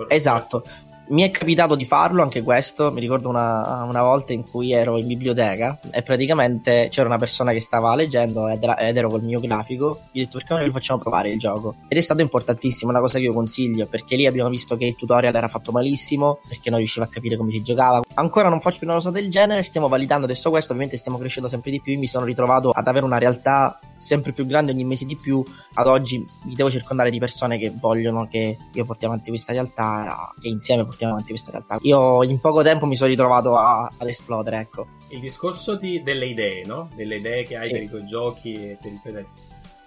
Esatto, 0.09 0.65
mi 1.09 1.23
è 1.23 1.31
capitato 1.31 1.75
di 1.75 1.85
farlo 1.87 2.23
anche 2.23 2.43
questo. 2.43 2.91
Mi 2.91 3.01
ricordo 3.01 3.29
una, 3.29 3.85
una, 3.85 4.03
volta 4.03 4.33
in 4.33 4.49
cui 4.49 4.73
ero 4.73 4.97
in 4.97 5.07
biblioteca 5.07 5.79
e 5.91 6.03
praticamente 6.03 6.89
c'era 6.91 7.09
una 7.09 7.19
persona 7.19 7.53
che 7.53 7.61
stava 7.61 7.95
leggendo 7.95 8.49
ed, 8.49 8.63
era, 8.63 8.79
ed 8.79 8.97
ero 8.97 9.09
col 9.09 9.23
mio 9.23 9.41
grafico. 9.41 10.01
Gli 10.13 10.21
ho 10.21 10.25
detto 10.25 10.39
perché 10.39 10.55
non 10.55 10.63
gli 10.63 10.71
facciamo 10.71 11.01
provare 11.01 11.31
il 11.31 11.39
gioco? 11.39 11.75
Ed 11.89 11.99
è 11.99 12.01
stato 12.01 12.23
importantissimo, 12.23 12.91
una 12.91 13.01
cosa 13.01 13.19
che 13.19 13.25
io 13.25 13.33
consiglio 13.33 13.87
perché 13.87 14.17
lì 14.17 14.27
abbiamo 14.27 14.49
visto 14.49 14.77
che 14.77 14.87
il 14.87 14.97
tutorial 14.97 15.35
era 15.35 15.49
fatto 15.49 15.73
malissimo 15.73 16.41
perché 16.49 16.71
non 16.71 16.79
riusciva 16.79 17.05
a 17.05 17.09
capire 17.09 17.37
come 17.37 17.51
si 17.51 17.63
giocava. 17.63 18.01
Ancora 18.15 18.49
non 18.49 18.61
faccio 18.61 18.79
più 18.79 18.87
una 18.87 18.97
cosa 18.97 19.11
del 19.11 19.31
genere, 19.31 19.63
stiamo 19.63 19.89
validando 19.89 20.25
adesso 20.25 20.51
questo. 20.51 20.73
Ovviamente 20.73 20.97
stiamo 20.99 21.19
crescendo 21.19 21.49
sempre 21.49 21.71
di 21.71 21.81
più. 21.81 21.93
E 21.93 21.97
mi 21.97 22.07
sono 22.07 22.25
ritrovato 22.25 22.71
ad 22.71 22.87
avere 22.87 23.05
una 23.05 23.19
realtà 23.19 23.79
sempre 24.05 24.33
più 24.33 24.47
grande 24.47 24.73
ogni 24.73 24.85
mese 24.85 25.07
di 25.07 25.17
più. 25.17 25.43
Ad 25.75 25.87
oggi 25.87 26.25
mi 26.45 26.55
devo 26.55 26.71
circondare 26.71 27.11
di 27.11 27.19
persone 27.19 27.59
che 27.59 27.73
vogliono 27.75 28.29
che 28.29 28.57
io 28.73 28.85
porti 28.85 29.07
avanti 29.07 29.31
questa 29.31 29.53
realtà, 29.53 30.33
che 30.41 30.49
insieme 30.49 30.85
portiamo 30.85 31.15
avanti 31.15 31.31
questa 31.31 31.51
realtà. 31.51 31.79
Io 31.83 32.23
in 32.23 32.39
poco 32.39 32.63
tempo 32.63 32.87
mi 32.87 32.97
sono 32.97 33.09
ritrovato 33.09 33.57
a, 33.57 33.91
ad 33.97 34.09
esplodere, 34.09 34.59
ecco. 34.59 34.87
Il 35.09 35.21
discorso 35.21 35.77
di, 35.77 36.03
delle 36.03 36.27
idee, 36.27 36.65
no? 36.65 36.89
Delle 36.95 37.17
idee 37.17 37.45
che 37.45 37.57
hai 37.57 37.67
sì. 37.67 37.73
per 37.73 37.83
i 37.83 37.89
tuoi 37.89 38.07
giochi 38.07 38.53
e 38.53 38.79
per 38.81 38.93
il 38.93 39.01
playtest. 39.03 39.39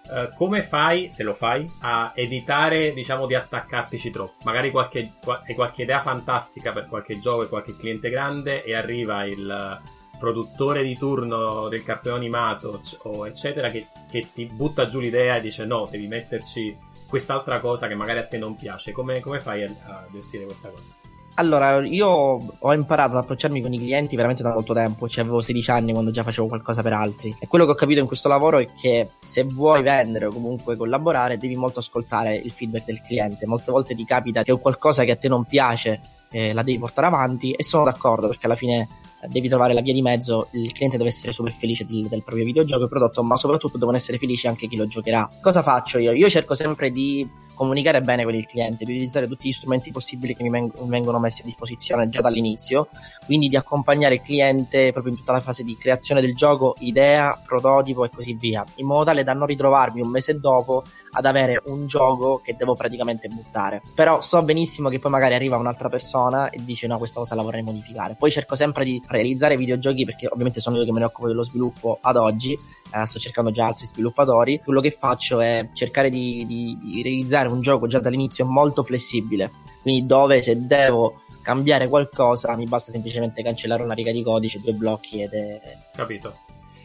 Uh, 0.09 0.33
come 0.35 0.63
fai, 0.63 1.11
se 1.11 1.23
lo 1.23 1.33
fai, 1.33 1.69
a 1.81 2.13
evitare, 2.15 2.93
diciamo, 2.93 3.25
di 3.25 3.35
attaccartici 3.35 4.09
troppo? 4.09 4.35
Magari 4.45 4.71
qualche, 4.71 5.11
hai 5.45 5.53
qualche 5.53 5.83
idea 5.83 6.01
fantastica 6.01 6.71
per 6.71 6.85
qualche 6.87 7.19
gioco 7.19 7.43
e 7.43 7.47
qualche 7.49 7.75
cliente 7.75 8.09
grande 8.09 8.63
e 8.63 8.73
arriva 8.73 9.25
il 9.25 9.81
produttore 10.17 10.83
di 10.83 10.97
turno 10.97 11.67
del 11.67 11.83
cartone 11.83 12.15
animato 12.15 12.81
o 13.03 13.27
eccetera 13.27 13.69
che, 13.69 13.87
che 14.09 14.27
ti 14.33 14.45
butta 14.45 14.87
giù 14.87 14.99
l'idea 14.99 15.37
e 15.37 15.41
dice 15.41 15.65
no, 15.65 15.87
devi 15.89 16.07
metterci 16.07 16.77
quest'altra 17.07 17.59
cosa 17.59 17.87
che 17.87 17.95
magari 17.95 18.19
a 18.19 18.25
te 18.25 18.37
non 18.37 18.55
piace. 18.55 18.91
Come, 18.91 19.19
come 19.19 19.39
fai 19.39 19.63
a, 19.63 19.73
a 19.85 20.05
gestire 20.11 20.45
questa 20.45 20.69
cosa? 20.69 21.07
Allora, 21.39 21.85
io 21.85 22.07
ho 22.07 22.73
imparato 22.73 23.11
ad 23.15 23.23
approcciarmi 23.23 23.61
con 23.61 23.71
i 23.71 23.77
clienti 23.77 24.15
veramente 24.15 24.41
da 24.41 24.53
molto 24.53 24.73
tempo, 24.73 25.07
cioè 25.07 25.23
avevo 25.23 25.39
16 25.39 25.69
anni 25.69 25.91
quando 25.91 26.09
già 26.09 26.23
facevo 26.23 26.47
qualcosa 26.47 26.81
per 26.81 26.93
altri. 26.93 27.35
E 27.39 27.45
quello 27.45 27.65
che 27.65 27.71
ho 27.71 27.75
capito 27.75 27.99
in 27.99 28.07
questo 28.07 28.27
lavoro 28.27 28.57
è 28.57 28.67
che 28.71 29.11
se 29.23 29.43
vuoi 29.43 29.83
vendere 29.83 30.25
o 30.25 30.31
comunque 30.31 30.75
collaborare, 30.75 31.37
devi 31.37 31.55
molto 31.55 31.77
ascoltare 31.77 32.35
il 32.35 32.49
feedback 32.49 32.85
del 32.85 33.03
cliente. 33.03 33.45
Molte 33.45 33.71
volte 33.71 33.93
ti 33.93 34.03
capita 34.03 34.41
che 34.41 34.59
qualcosa 34.59 35.03
che 35.03 35.11
a 35.11 35.15
te 35.15 35.27
non 35.27 35.45
piace 35.45 35.99
eh, 36.31 36.53
la 36.53 36.63
devi 36.63 36.79
portare 36.79 37.05
avanti 37.05 37.51
e 37.51 37.61
sono 37.61 37.83
d'accordo 37.83 38.27
perché 38.27 38.47
alla 38.47 38.55
fine 38.55 38.87
devi 39.27 39.47
trovare 39.47 39.73
la 39.73 39.81
via 39.81 39.93
di 39.93 40.01
mezzo, 40.01 40.47
il 40.51 40.71
cliente 40.71 40.97
deve 40.97 41.09
essere 41.09 41.31
super 41.31 41.51
felice 41.51 41.85
del, 41.85 42.07
del 42.07 42.23
proprio 42.23 42.45
videogioco 42.45 42.85
e 42.85 42.87
prodotto, 42.87 43.23
ma 43.23 43.35
soprattutto 43.35 43.77
devono 43.77 43.97
essere 43.97 44.17
felici 44.17 44.47
anche 44.47 44.67
chi 44.67 44.75
lo 44.75 44.87
giocherà. 44.87 45.27
Cosa 45.41 45.61
faccio 45.61 45.97
io? 45.97 46.11
Io 46.11 46.29
cerco 46.29 46.55
sempre 46.55 46.91
di 46.91 47.45
comunicare 47.57 48.01
bene 48.01 48.23
con 48.23 48.35
il 48.35 48.45
cliente, 48.45 48.85
di 48.85 48.91
utilizzare 48.91 49.27
tutti 49.27 49.49
gli 49.49 49.51
strumenti 49.51 49.91
possibili 49.91 50.35
che 50.35 50.43
mi, 50.43 50.49
veng- 50.49 50.79
vengono 50.85 51.17
messi 51.17 51.41
a 51.41 51.43
disposizione 51.43 52.07
già 52.07 52.21
dall'inizio, 52.21 52.87
quindi 53.25 53.49
di 53.49 53.55
accompagnare 53.55 54.13
il 54.13 54.21
cliente 54.21 54.91
proprio 54.91 55.11
in 55.11 55.17
tutta 55.17 55.31
la 55.31 55.39
fase 55.39 55.63
di 55.63 55.75
creazione 55.75 56.21
del 56.21 56.35
gioco, 56.35 56.75
idea, 56.79 57.37
prototipo 57.43 58.05
e 58.05 58.09
così 58.09 58.35
via, 58.35 58.63
in 58.75 58.85
modo 58.85 59.05
tale 59.05 59.23
da 59.23 59.33
non 59.33 59.47
ritrovarmi 59.47 60.01
un 60.01 60.09
mese 60.09 60.39
dopo 60.39 60.83
ad 61.11 61.25
avere 61.25 61.59
un 61.65 61.87
gioco 61.87 62.39
che 62.43 62.55
devo 62.55 62.75
praticamente 62.75 63.27
buttare. 63.27 63.81
Però 63.95 64.21
so 64.21 64.43
benissimo 64.43 64.89
che 64.89 64.99
poi 64.99 65.09
magari 65.09 65.33
arriva 65.33 65.57
un'altra 65.57 65.89
persona 65.89 66.51
e 66.51 66.59
dice 66.63 66.85
no, 66.85 66.99
questa 66.99 67.19
cosa 67.19 67.33
la 67.33 67.41
vorrei 67.41 67.63
modificare. 67.63 68.15
Poi 68.19 68.29
cerco 68.29 68.55
sempre 68.55 68.83
di 68.83 69.01
realizzare 69.17 69.57
videogiochi 69.57 70.05
perché 70.05 70.27
ovviamente 70.27 70.59
sono 70.59 70.77
io 70.77 70.85
che 70.85 70.91
me 70.91 70.99
ne 70.99 71.05
occupo 71.05 71.27
dello 71.27 71.43
sviluppo 71.43 71.97
ad 72.01 72.15
oggi, 72.15 72.53
eh, 72.53 73.05
sto 73.05 73.19
cercando 73.19 73.51
già 73.51 73.65
altri 73.65 73.85
sviluppatori. 73.85 74.61
Quello 74.63 74.81
che 74.81 74.91
faccio 74.91 75.39
è 75.39 75.69
cercare 75.73 76.09
di, 76.09 76.45
di, 76.47 76.77
di 76.81 77.01
realizzare 77.01 77.49
un 77.49 77.61
gioco 77.61 77.87
già 77.87 77.99
dall'inizio 77.99 78.45
molto 78.45 78.83
flessibile, 78.83 79.51
quindi 79.81 80.05
dove 80.05 80.41
se 80.41 80.65
devo 80.65 81.21
cambiare 81.41 81.87
qualcosa 81.87 82.57
mi 82.57 82.65
basta 82.65 82.91
semplicemente 82.91 83.41
cancellare 83.41 83.83
una 83.83 83.93
riga 83.93 84.11
di 84.11 84.21
codice, 84.21 84.59
due 84.59 84.73
blocchi 84.73 85.21
ed 85.21 85.31
è... 85.31 85.61
Capito. 85.95 86.33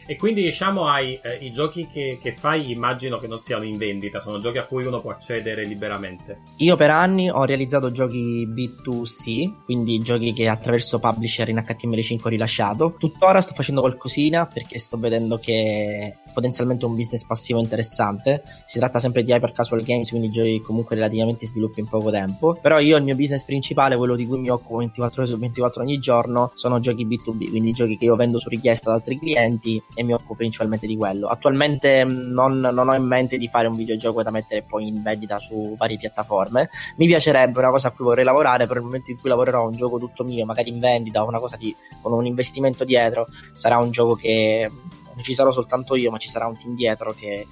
E 0.05 0.15
quindi 0.15 0.43
diciamo 0.43 0.87
hai 0.87 1.19
eh, 1.21 1.37
i 1.41 1.51
giochi 1.51 1.87
che, 1.87 2.19
che, 2.21 2.33
fai 2.33 2.71
immagino 2.71 3.17
che 3.17 3.27
non 3.27 3.39
siano 3.39 3.63
in 3.63 3.77
vendita, 3.77 4.19
sono 4.19 4.39
giochi 4.39 4.57
a 4.57 4.65
cui 4.65 4.85
uno 4.85 5.01
può 5.01 5.11
accedere 5.11 5.65
liberamente. 5.65 6.41
Io 6.57 6.75
per 6.75 6.89
anni 6.89 7.29
ho 7.29 7.43
realizzato 7.45 7.91
giochi 7.91 8.47
B2C, 8.47 9.63
quindi 9.65 9.99
giochi 9.99 10.33
che 10.33 10.47
attraverso 10.47 10.99
publisher 10.99 11.49
in 11.49 11.63
HTML5 11.65 12.19
ho 12.23 12.29
rilasciato. 12.29 12.95
Tuttora 12.97 13.41
sto 13.41 13.53
facendo 13.53 13.81
qualcosina 13.81 14.45
perché 14.45 14.79
sto 14.79 14.97
vedendo 14.97 15.37
che 15.37 16.17
potenzialmente 16.33 16.85
un 16.85 16.95
business 16.95 17.25
passivo 17.25 17.59
interessante. 17.59 18.43
Si 18.65 18.79
tratta 18.79 18.99
sempre 18.99 19.23
di 19.23 19.31
hyper 19.31 19.51
casual 19.51 19.83
games, 19.83 20.09
quindi 20.09 20.29
giochi 20.29 20.59
comunque 20.61 20.95
relativamente 20.95 21.45
sviluppi 21.45 21.79
in 21.79 21.87
poco 21.87 22.11
tempo. 22.11 22.57
Però 22.61 22.79
io 22.79 22.97
il 22.97 23.03
mio 23.03 23.15
business 23.15 23.45
principale, 23.45 23.95
quello 23.95 24.15
di 24.15 24.25
cui 24.25 24.39
mi 24.39 24.49
occupo 24.49 24.77
24 24.77 25.21
ore 25.21 25.31
su 25.31 25.37
24 25.37 25.81
ogni 25.81 25.99
giorno, 25.99 26.51
sono 26.55 26.79
giochi 26.79 27.05
B2B, 27.05 27.49
quindi 27.49 27.71
giochi 27.71 27.97
che 27.97 28.05
io 28.05 28.15
vendo 28.15 28.39
su 28.39 28.49
richiesta 28.49 28.89
ad 28.89 28.97
altri 28.97 29.19
clienti 29.19 29.81
e 29.95 30.03
mi 30.03 30.13
occupo 30.13 30.35
principalmente 30.35 30.87
di 30.87 30.97
quello. 30.97 31.27
Attualmente 31.27 32.03
mm, 32.05 32.31
non, 32.31 32.59
non 32.59 32.89
ho 32.89 32.95
in 32.95 33.03
mente 33.03 33.37
di 33.37 33.47
fare 33.47 33.67
un 33.67 33.75
videogioco 33.75 34.23
da 34.23 34.31
mettere 34.31 34.63
poi 34.63 34.87
in 34.87 35.01
vendita 35.01 35.37
su 35.39 35.75
varie 35.77 35.97
piattaforme. 35.97 36.69
Mi 36.97 37.05
piacerebbe 37.05 37.59
una 37.59 37.69
cosa 37.69 37.89
a 37.89 37.91
cui 37.91 38.05
vorrei 38.05 38.23
lavorare, 38.23 38.67
per 38.67 38.77
il 38.77 38.83
momento 38.83 39.11
in 39.11 39.19
cui 39.19 39.29
lavorerò 39.29 39.65
un 39.65 39.75
gioco 39.75 39.99
tutto 39.99 40.23
mio, 40.23 40.45
magari 40.45 40.69
in 40.69 40.79
vendita, 40.79 41.23
una 41.23 41.39
cosa 41.39 41.55
di, 41.57 41.75
con 42.01 42.13
un 42.13 42.25
investimento 42.25 42.83
dietro, 42.83 43.25
sarà 43.51 43.77
un 43.77 43.91
gioco 43.91 44.15
che 44.15 44.69
non 45.15 45.23
ci 45.23 45.33
sarò 45.33 45.51
soltanto 45.51 45.95
io, 45.95 46.11
ma 46.11 46.17
ci 46.17 46.29
sarà 46.29 46.47
un 46.47 46.57
team 46.57 46.75
dietro 46.75 47.13
che 47.13 47.33
eh, 47.35 47.47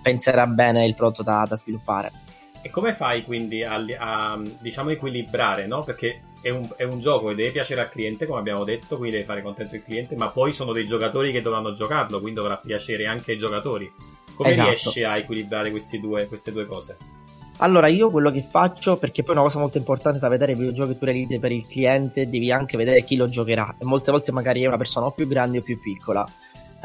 penserà 0.00 0.46
bene 0.46 0.84
il 0.86 0.94
prodotto 0.94 1.22
da, 1.22 1.44
da, 1.48 1.56
sviluppare. 1.56 2.10
E 2.62 2.70
come 2.70 2.94
fai 2.94 3.24
quindi 3.24 3.62
a, 3.62 3.84
a 3.98 4.42
diciamo 4.60 4.90
equilibrare, 4.90 5.66
no? 5.66 5.82
Perché 5.82 6.20
è 6.44 6.50
un, 6.50 6.68
è 6.76 6.82
un, 6.82 7.00
gioco 7.00 7.28
che 7.28 7.34
deve 7.34 7.52
piacere 7.52 7.80
al 7.80 7.88
cliente, 7.88 8.26
come 8.26 8.38
abbiamo 8.38 8.64
detto, 8.64 8.98
quindi 8.98 9.16
deve 9.16 9.24
fare 9.24 9.40
contento 9.40 9.76
il 9.76 9.82
cliente, 9.82 10.14
ma 10.14 10.28
poi 10.28 10.52
sono 10.52 10.72
dei 10.72 10.84
giocatori 10.84 11.32
che 11.32 11.40
dovranno 11.40 11.72
giocarlo, 11.72 12.20
quindi 12.20 12.38
dovrà 12.38 12.58
piacere 12.58 13.06
anche 13.06 13.32
ai 13.32 13.38
giocatori. 13.38 13.90
Come 14.34 14.50
esatto. 14.50 14.68
riesci 14.68 15.02
a 15.02 15.16
equilibrare 15.16 15.72
due, 16.00 16.26
queste 16.26 16.52
due 16.52 16.66
cose? 16.66 16.96
Allora, 17.58 17.86
io 17.86 18.10
quello 18.10 18.30
che 18.30 18.42
faccio, 18.42 18.98
perché 18.98 19.22
poi 19.22 19.34
è 19.34 19.38
una 19.38 19.46
cosa 19.46 19.58
molto 19.58 19.78
importante 19.78 20.18
da 20.18 20.28
vedere, 20.28 20.52
il 20.52 20.58
videogioco 20.58 20.92
che 20.92 20.98
tu 20.98 21.04
realizzi 21.06 21.38
per 21.38 21.52
il 21.52 21.66
cliente, 21.66 22.28
devi 22.28 22.52
anche 22.52 22.76
vedere 22.76 23.02
chi 23.04 23.16
lo 23.16 23.26
giocherà. 23.26 23.76
E 23.80 23.84
molte 23.86 24.10
volte 24.10 24.30
magari 24.30 24.62
è 24.62 24.66
una 24.66 24.76
persona 24.76 25.06
o 25.06 25.12
più 25.12 25.26
grande 25.26 25.58
o 25.58 25.62
più 25.62 25.80
piccola 25.80 26.26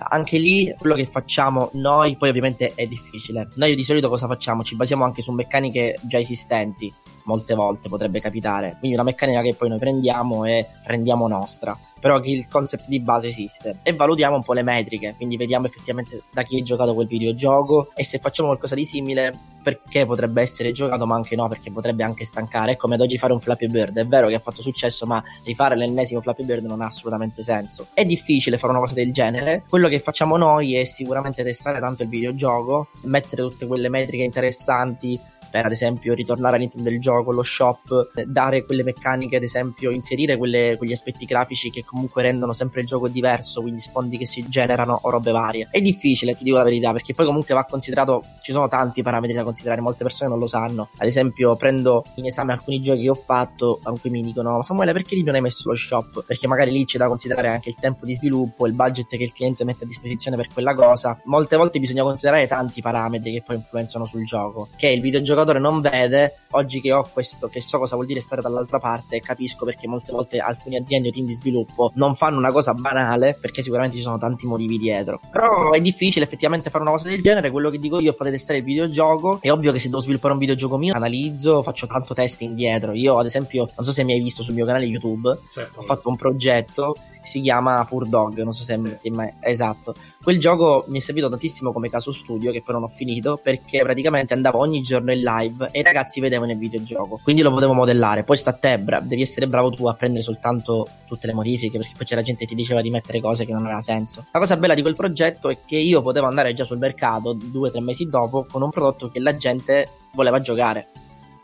anche 0.01 0.37
lì 0.37 0.73
quello 0.77 0.95
che 0.95 1.05
facciamo 1.05 1.71
noi 1.73 2.15
poi 2.15 2.29
ovviamente 2.29 2.71
è 2.73 2.87
difficile. 2.87 3.49
Noi 3.55 3.75
di 3.75 3.83
solito 3.83 4.07
cosa 4.07 4.27
facciamo? 4.27 4.63
Ci 4.63 4.75
basiamo 4.75 5.03
anche 5.03 5.21
su 5.21 5.33
meccaniche 5.33 5.95
già 6.03 6.17
esistenti, 6.19 6.93
molte 7.23 7.55
volte 7.55 7.89
potrebbe 7.89 8.19
capitare. 8.19 8.75
Quindi 8.79 8.95
una 8.95 9.05
meccanica 9.05 9.41
che 9.41 9.55
poi 9.55 9.69
noi 9.69 9.77
prendiamo 9.79 10.45
e 10.45 10.65
rendiamo 10.85 11.27
nostra. 11.27 11.77
Però 11.99 12.19
il 12.23 12.47
concept 12.47 12.87
di 12.87 13.01
base 13.01 13.27
esiste. 13.27 13.79
E 13.83 13.93
valutiamo 13.93 14.35
un 14.35 14.43
po' 14.43 14.53
le 14.53 14.63
metriche, 14.63 15.15
quindi 15.15 15.35
vediamo 15.37 15.65
effettivamente 15.65 16.23
da 16.31 16.43
chi 16.43 16.59
ha 16.59 16.63
giocato 16.63 16.93
quel 16.93 17.07
videogioco. 17.07 17.89
E 17.93 18.03
se 18.03 18.19
facciamo 18.19 18.49
qualcosa 18.49 18.75
di 18.75 18.85
simile 18.85 19.33
perché 19.61 20.05
potrebbe 20.05 20.41
essere 20.41 20.71
giocato 20.71 21.05
ma 21.05 21.15
anche 21.15 21.35
no 21.35 21.47
perché 21.47 21.71
potrebbe 21.71 22.03
anche 22.03 22.25
stancare, 22.25 22.73
è 22.73 22.75
come 22.75 22.95
ad 22.95 23.01
oggi 23.01 23.17
fare 23.17 23.33
un 23.33 23.39
Flappy 23.39 23.67
Bird, 23.67 23.97
è 23.97 24.07
vero 24.07 24.27
che 24.27 24.35
ha 24.35 24.39
fatto 24.39 24.61
successo 24.61 25.05
ma 25.05 25.23
rifare 25.43 25.75
l'ennesimo 25.75 26.21
Flappy 26.21 26.43
Bird 26.43 26.65
non 26.65 26.81
ha 26.81 26.85
assolutamente 26.85 27.43
senso, 27.43 27.87
è 27.93 28.05
difficile 28.05 28.57
fare 28.57 28.71
una 28.71 28.81
cosa 28.81 28.95
del 28.95 29.11
genere, 29.11 29.63
quello 29.67 29.87
che 29.87 29.99
facciamo 29.99 30.37
noi 30.37 30.75
è 30.75 30.83
sicuramente 30.83 31.43
testare 31.43 31.79
tanto 31.79 32.03
il 32.03 32.09
videogioco, 32.09 32.89
mettere 33.03 33.43
tutte 33.43 33.67
quelle 33.67 33.89
metriche 33.89 34.23
interessanti 34.23 35.19
per 35.49 35.65
ad 35.65 35.71
esempio 35.71 36.13
ritornare 36.13 36.55
all'interno 36.55 36.89
del 36.89 36.99
gioco, 36.99 37.31
lo 37.31 37.43
shop, 37.43 38.11
eh, 38.15 38.25
dare 38.25 38.65
quelle 38.65 38.83
meccaniche, 38.83 39.37
ad 39.37 39.43
esempio 39.43 39.91
inserire 39.91 40.37
quelle, 40.37 40.75
quegli 40.77 40.93
aspetti 40.93 41.25
grafici 41.25 41.69
che 41.69 41.83
comunque 41.85 42.21
rendono 42.21 42.53
sempre 42.53 42.81
il 42.81 42.87
gioco 42.87 43.07
diverso, 43.07 43.61
quindi 43.61 43.79
sfondi 43.79 44.17
che 44.17 44.25
si 44.25 44.47
generano 44.47 44.99
o 45.01 45.09
robe 45.09 45.31
varie. 45.31 45.67
È 45.71 45.81
difficile, 45.81 46.35
ti 46.35 46.43
dico 46.43 46.57
la 46.57 46.63
verità, 46.63 46.91
perché 46.91 47.13
poi 47.13 47.25
comunque 47.25 47.53
va 47.53 47.65
considerato, 47.65 48.21
ci 48.41 48.51
sono 48.51 48.67
tanti 48.67 49.01
parametri 49.01 49.35
da 49.35 49.43
considerare, 49.43 49.81
molte 49.81 50.03
persone 50.03 50.29
non 50.29 50.39
lo 50.39 50.47
sanno. 50.47 50.89
Ad 50.97 51.07
esempio 51.07 51.55
prendo 51.55 52.03
in 52.15 52.25
esame 52.25 52.53
alcuni 52.53 52.81
giochi 52.81 53.01
che 53.01 53.09
ho 53.09 53.15
fatto, 53.15 53.79
a 53.83 53.93
cui 53.99 54.09
mi 54.09 54.21
dicono 54.21 54.61
Samuele 54.61 54.93
perché 54.93 55.15
lì 55.15 55.23
non 55.23 55.35
hai 55.35 55.41
messo 55.41 55.69
lo 55.69 55.75
shop? 55.75 56.25
Perché 56.25 56.47
magari 56.47 56.71
lì 56.71 56.85
c'è 56.85 56.97
da 56.97 57.07
considerare 57.07 57.49
anche 57.49 57.69
il 57.69 57.75
tempo 57.75 58.05
di 58.05 58.15
sviluppo, 58.15 58.67
il 58.67 58.73
budget 58.73 59.07
che 59.07 59.23
il 59.23 59.33
cliente 59.33 59.63
mette 59.63 59.83
a 59.83 59.87
disposizione 59.87 60.35
per 60.37 60.47
quella 60.53 60.73
cosa. 60.73 61.19
Molte 61.25 61.55
volte 61.55 61.79
bisogna 61.79 62.03
considerare 62.03 62.47
tanti 62.47 62.81
parametri 62.81 63.31
che 63.31 63.43
poi 63.45 63.55
influenzano 63.57 64.05
sul 64.05 64.25
gioco, 64.25 64.69
che 64.75 64.87
il 64.87 65.01
videogiocatore 65.39 65.59
non 65.59 65.81
vede. 65.81 66.33
Oggi 66.51 66.81
che 66.81 66.91
ho 66.91 67.07
questo, 67.11 67.47
che 67.47 67.61
so 67.61 67.77
cosa 67.77 67.95
vuol 67.95 68.07
dire 68.07 68.19
stare 68.19 68.41
dall'altra 68.41 68.79
parte, 68.79 69.19
capisco 69.19 69.65
perché 69.65 69.87
molte 69.87 70.11
volte 70.11 70.39
alcune 70.39 70.77
aziende 70.77 71.09
o 71.09 71.11
team 71.11 71.25
di 71.25 71.33
sviluppo 71.33 71.91
non 71.95 72.15
fanno 72.15 72.37
una 72.37 72.51
cosa 72.51 72.73
banale, 72.73 73.37
perché 73.39 73.61
sicuramente 73.61 73.97
ci 73.97 74.01
sono 74.01 74.17
tanti 74.17 74.45
motivi 74.45 74.77
dietro. 74.77 75.19
Però 75.31 75.71
è 75.71 75.81
difficile 75.81 76.25
effettivamente 76.25 76.69
fare 76.69 76.83
una 76.83 76.93
cosa 76.93 77.09
del 77.09 77.21
genere, 77.21 77.51
quello 77.51 77.69
che 77.69 77.79
dico 77.79 77.99
io, 77.99 78.13
fate 78.13 78.31
testare 78.31 78.59
il 78.59 78.65
videogioco. 78.65 79.39
È 79.41 79.51
ovvio 79.51 79.71
che 79.71 79.79
se 79.79 79.89
devo 79.89 80.01
sviluppare 80.01 80.33
un 80.33 80.39
videogioco 80.39 80.77
mio, 80.77 80.93
analizzo, 80.95 81.61
faccio 81.61 81.87
tanto 81.87 82.13
testing 82.13 82.55
dietro. 82.55 82.93
Io, 82.93 83.17
ad 83.17 83.25
esempio, 83.25 83.67
non 83.75 83.85
so 83.85 83.91
se 83.91 84.03
mi 84.03 84.13
hai 84.13 84.19
visto 84.19 84.43
sul 84.43 84.53
mio 84.53 84.65
canale 84.65 84.85
YouTube, 84.85 85.37
certo. 85.53 85.79
ho 85.79 85.83
fatto 85.83 86.09
un 86.09 86.15
progetto 86.15 86.95
si 87.21 87.41
chiama 87.41 87.85
Pur 87.85 88.07
Dog, 88.07 88.41
non 88.41 88.53
so 88.53 88.63
se 88.63 88.77
sì. 89.01 89.09
mai... 89.09 89.33
esatto. 89.41 89.93
Quel 90.21 90.39
gioco 90.39 90.85
mi 90.87 90.99
è 90.99 91.01
servito 91.01 91.29
tantissimo 91.29 91.71
come 91.71 91.89
caso 91.89 92.11
studio, 92.11 92.51
che 92.51 92.61
poi 92.61 92.75
non 92.75 92.83
ho 92.83 92.87
finito, 92.87 93.39
perché 93.41 93.81
praticamente 93.81 94.33
andavo 94.33 94.59
ogni 94.59 94.81
giorno 94.81 95.11
in 95.11 95.21
live 95.21 95.69
e 95.71 95.79
i 95.79 95.83
ragazzi 95.83 96.19
vedevano 96.19 96.51
il 96.51 96.57
videogioco, 96.57 97.19
quindi 97.23 97.41
lo 97.41 97.51
potevo 97.51 97.73
modellare. 97.73 98.23
Poi 98.23 98.37
sta 98.37 98.51
a 98.51 98.53
te, 98.53 98.79
bra- 98.79 98.99
devi 98.99 99.21
essere 99.21 99.47
bravo 99.47 99.69
tu 99.69 99.87
a 99.87 99.93
prendere 99.93 100.23
soltanto 100.23 100.87
tutte 101.05 101.27
le 101.27 101.33
modifiche, 101.33 101.77
perché 101.77 101.93
poi 101.97 102.05
c'era 102.05 102.21
gente 102.21 102.41
che 102.41 102.47
ti 102.47 102.55
diceva 102.55 102.81
di 102.81 102.89
mettere 102.89 103.19
cose 103.19 103.45
che 103.45 103.53
non 103.53 103.65
aveva 103.65 103.81
senso. 103.81 104.25
La 104.31 104.39
cosa 104.39 104.57
bella 104.57 104.73
di 104.73 104.81
quel 104.81 104.95
progetto 104.95 105.49
è 105.49 105.57
che 105.65 105.77
io 105.77 106.01
potevo 106.01 106.27
andare 106.27 106.53
già 106.53 106.63
sul 106.63 106.77
mercato 106.77 107.33
due 107.33 107.69
o 107.69 107.71
tre 107.71 107.81
mesi 107.81 108.05
dopo 108.07 108.45
con 108.49 108.61
un 108.61 108.69
prodotto 108.69 109.09
che 109.09 109.19
la 109.19 109.35
gente 109.35 109.89
voleva 110.13 110.39
giocare 110.39 110.89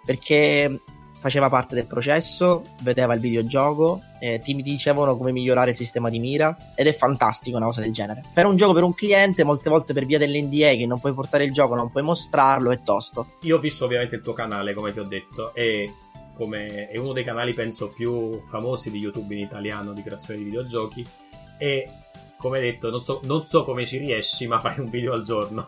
perché 0.06 0.82
faceva 1.26 1.50
parte 1.50 1.74
del 1.74 1.88
processo, 1.88 2.62
vedeva 2.84 3.16
il 3.16 3.20
videogioco, 3.20 4.00
eh, 4.20 4.38
ti 4.38 4.54
dicevano 4.62 5.18
come 5.18 5.32
migliorare 5.32 5.72
il 5.72 5.76
sistema 5.76 6.08
di 6.12 6.20
mira 6.20 6.56
ed 6.76 6.86
è 6.86 6.94
fantastico 6.94 7.58
una 7.58 7.66
cosa 7.66 7.82
del 7.82 7.92
genere. 7.92 8.22
Per 8.32 8.46
un 8.46 8.56
gioco 8.56 8.74
per 8.74 8.84
un 8.84 8.94
cliente, 8.94 9.44
molte 9.44 9.72
volte 9.72 9.92
per 9.94 10.06
via 10.06 10.20
dell'NDA 10.20 10.76
che 10.76 10.86
non 10.86 11.00
puoi 11.00 11.16
portare 11.16 11.44
il 11.44 11.52
gioco, 11.52 11.74
non 11.74 11.90
puoi 11.90 12.04
mostrarlo, 12.04 12.70
è 12.70 12.84
tosto. 12.84 13.38
Io 13.42 13.58
ho 13.58 13.60
visto 13.60 13.86
ovviamente 13.86 14.14
il 14.14 14.22
tuo 14.22 14.34
canale, 14.34 14.76
come 14.76 14.94
ti 14.94 15.00
ho 15.00 15.04
detto, 15.04 15.52
e 15.56 15.92
come 16.38 16.90
è 16.90 16.98
uno 17.00 17.12
dei 17.12 17.24
canali 17.24 17.56
penso 17.56 17.90
più 17.90 18.44
famosi 18.46 18.92
di 18.92 19.00
YouTube 19.00 19.34
in 19.34 19.42
italiano 19.42 19.94
di 19.94 20.04
creazione 20.04 20.38
di 20.38 20.46
videogiochi 20.46 21.04
e 21.58 21.90
come 22.38 22.60
detto 22.60 22.92
non 22.92 23.02
so, 23.02 23.22
non 23.24 23.48
so 23.48 23.64
come 23.64 23.84
ci 23.84 23.98
riesci 23.98 24.46
ma 24.46 24.60
fai 24.60 24.78
un 24.80 24.90
video 24.90 25.14
al 25.14 25.24
giorno 25.24 25.66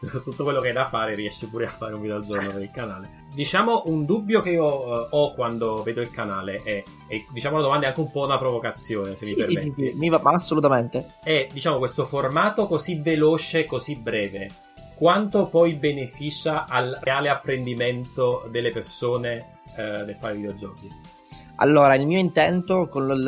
tutto 0.22 0.44
quello 0.44 0.60
che 0.60 0.68
hai 0.68 0.74
da 0.74 0.84
fare 0.84 1.14
riesci 1.14 1.46
pure 1.46 1.64
a 1.64 1.68
fare 1.68 1.94
un 1.94 2.00
video 2.00 2.16
al 2.16 2.24
giorno 2.24 2.50
per 2.50 2.62
il 2.62 2.70
canale. 2.70 3.24
Diciamo 3.34 3.84
un 3.86 4.04
dubbio 4.04 4.40
che 4.40 4.50
io 4.50 4.64
uh, 4.64 5.06
ho 5.10 5.34
quando 5.34 5.82
vedo 5.82 6.00
il 6.00 6.10
canale 6.10 6.60
è, 6.62 6.82
e 7.08 7.24
diciamo 7.32 7.56
la 7.56 7.62
domanda 7.62 7.86
è 7.86 7.88
anche 7.88 8.00
un 8.00 8.10
po' 8.10 8.24
una 8.24 8.38
provocazione 8.38 9.14
se 9.14 9.26
sì, 9.26 9.32
mi 9.32 9.38
permetti. 9.38 9.60
sì, 9.60 9.72
sì, 9.74 9.92
mi 9.96 10.08
va, 10.08 10.20
ma 10.22 10.32
assolutamente. 10.32 11.14
È 11.22 11.46
diciamo 11.52 11.78
questo 11.78 12.04
formato 12.04 12.66
così 12.66 13.00
veloce 13.00 13.64
così 13.64 13.96
breve 13.96 14.48
quanto 14.96 15.46
poi 15.46 15.74
beneficia 15.74 16.66
al 16.66 16.98
reale 17.02 17.28
apprendimento 17.28 18.48
delle 18.50 18.70
persone 18.70 19.58
uh, 19.76 20.04
del 20.04 20.16
fare 20.18 20.34
videogiochi? 20.34 20.88
Allora, 21.56 21.94
il 21.94 22.06
mio 22.06 22.18
intento, 22.18 22.86
con 22.88 23.06
l... 23.06 23.26